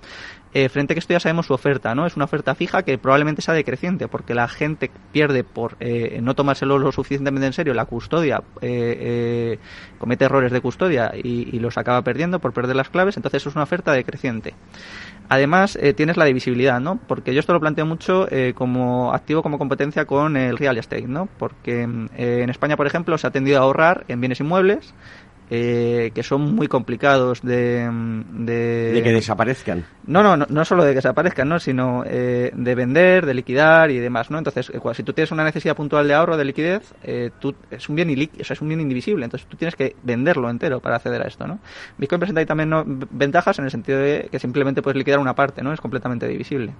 [0.54, 2.06] eh, frente a que esto ya sabemos su oferta, ¿no?
[2.06, 6.34] Es una oferta fija que probablemente sea decreciente, porque la gente pierde por eh, no
[6.34, 9.58] tomárselo lo suficientemente en serio la custodia, eh, eh,
[9.98, 13.54] comete errores de custodia y, y los acaba perdiendo por perder las claves, entonces es
[13.54, 14.54] una oferta decreciente.
[15.28, 17.00] Además, tienes la divisibilidad, ¿no?
[17.08, 21.26] Porque yo esto lo planteo mucho como activo, como competencia con el real estate, ¿no?
[21.38, 24.92] Porque mm, en España, por ejemplo, se ha tendido a ahorrar en bienes inmuebles,
[25.54, 29.84] eh, que son muy complicados de, de, que desaparezcan.
[30.06, 31.58] No, no, no, no solo de que desaparezcan, ¿no?
[31.58, 34.30] sino eh, de vender, de liquidar y demás.
[34.30, 34.38] ¿no?
[34.38, 36.94] Entonces, eh, si tú tienes una necesidad puntual de ahorro, de liquidez,
[37.38, 39.26] tú, es, un bien o sea, es un bien indivisible.
[39.26, 41.46] Entonces, tú tienes que venderlo entero para acceder a esto.
[41.46, 41.58] ¿no?
[41.98, 42.70] Bitcoin presenta ahí también
[43.10, 45.74] ventajas en el sentido de que simplemente puedes liquidar una parte, ¿no?
[45.74, 46.72] es completamente divisible.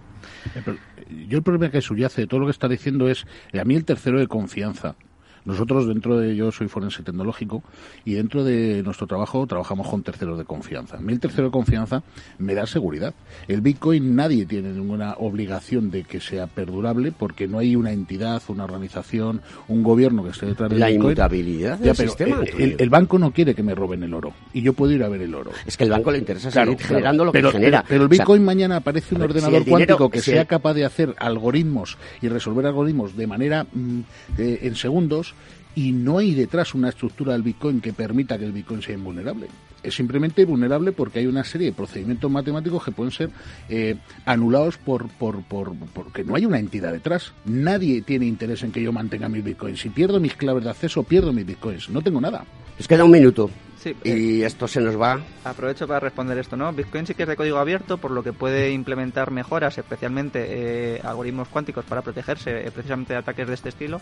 [1.28, 3.84] Yo el problema que subyace de todo lo que está diciendo es, a mí el
[3.84, 4.96] tercero de confianza
[5.44, 7.62] nosotros dentro de, yo soy forense tecnológico
[8.04, 10.98] y dentro de nuestro trabajo trabajamos con terceros de confianza.
[10.98, 12.02] A mí el tercero de confianza
[12.38, 13.14] me da seguridad.
[13.48, 18.42] El Bitcoin nadie tiene ninguna obligación de que sea perdurable porque no hay una entidad,
[18.48, 21.06] una organización, un gobierno que esté detrás del La Bitcoin.
[21.06, 22.40] inmutabilidad del sistema.
[22.56, 25.22] El, banco no quiere que me roben el oro y yo puedo ir a ver
[25.22, 25.50] el oro.
[25.66, 27.84] Es que el banco le interesa seguir generando lo que genera.
[27.88, 32.28] Pero, el Bitcoin mañana aparece un ordenador cuántico que sea capaz de hacer algoritmos y
[32.28, 34.00] resolver algoritmos de manera mm,
[34.38, 35.31] eh, en segundos
[35.74, 39.48] y no hay detrás una estructura del Bitcoin que permita que el Bitcoin sea invulnerable.
[39.82, 43.30] Es simplemente vulnerable porque hay una serie de procedimientos matemáticos que pueden ser
[43.68, 47.32] eh, anulados por, por, por, porque no hay una entidad detrás.
[47.44, 49.80] Nadie tiene interés en que yo mantenga mis Bitcoins.
[49.80, 51.90] Si pierdo mis claves de acceso, pierdo mis Bitcoins.
[51.90, 52.44] No tengo nada.
[52.78, 53.50] Es queda un minuto.
[53.78, 55.20] Sí, y eh, esto se nos va.
[55.44, 56.72] Aprovecho para responder esto, ¿no?
[56.72, 61.00] Bitcoin sí que es de código abierto, por lo que puede implementar mejoras, especialmente eh,
[61.02, 64.00] algoritmos cuánticos para protegerse precisamente de ataques de este estilo.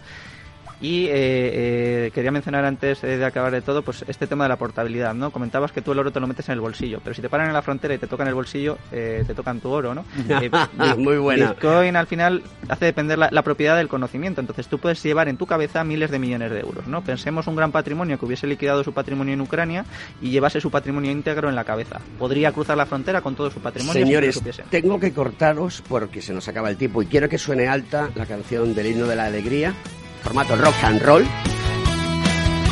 [0.80, 4.56] Y eh, eh, quería mencionar antes de acabar de todo, pues este tema de la
[4.56, 5.30] portabilidad, ¿no?
[5.30, 7.48] Comentabas que tú el oro te lo metes en el bolsillo, pero si te paran
[7.48, 10.04] en la frontera y te tocan el bolsillo, eh, te tocan tu oro, ¿no?
[10.96, 11.50] Muy buena.
[11.50, 15.46] Bitcoin al final hace depender la, propiedad del conocimiento, entonces tú puedes llevar en tu
[15.46, 17.02] cabeza miles de millones de euros, ¿no?
[17.02, 19.84] Pensemos un gran patrimonio que hubiese liquidado su patrimonio en Ucrania
[20.22, 22.00] y llevase su patrimonio íntegro en la cabeza.
[22.18, 24.02] Podría cruzar la frontera con todo su patrimonio.
[24.02, 28.08] Señores, tengo que cortaros porque se nos acaba el tiempo y quiero que suene alta
[28.14, 29.74] la canción del himno de la alegría
[30.22, 31.26] formato rock and roll,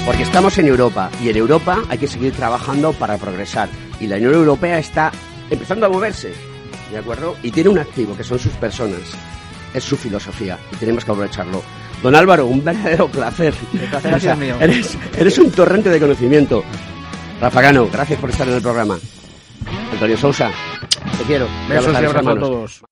[0.06, 3.68] porque estamos en Europa y en Europa hay que seguir trabajando para progresar.
[4.00, 5.12] Y la Unión Europea está
[5.50, 6.32] empezando a moverse,
[6.90, 7.36] ¿de acuerdo?
[7.42, 9.00] Y tiene un activo, que son sus personas,
[9.74, 11.62] es su filosofía, y tenemos que aprovecharlo.
[12.02, 13.54] Don Álvaro, un verdadero placer.
[14.60, 16.64] Eres, eres un torrente de conocimiento.
[17.40, 18.98] Rafa Gano, gracias por estar en el programa.
[19.92, 20.50] Antonio Sousa,
[21.18, 21.46] te quiero.
[21.68, 22.87] Besos y abrazos a todos.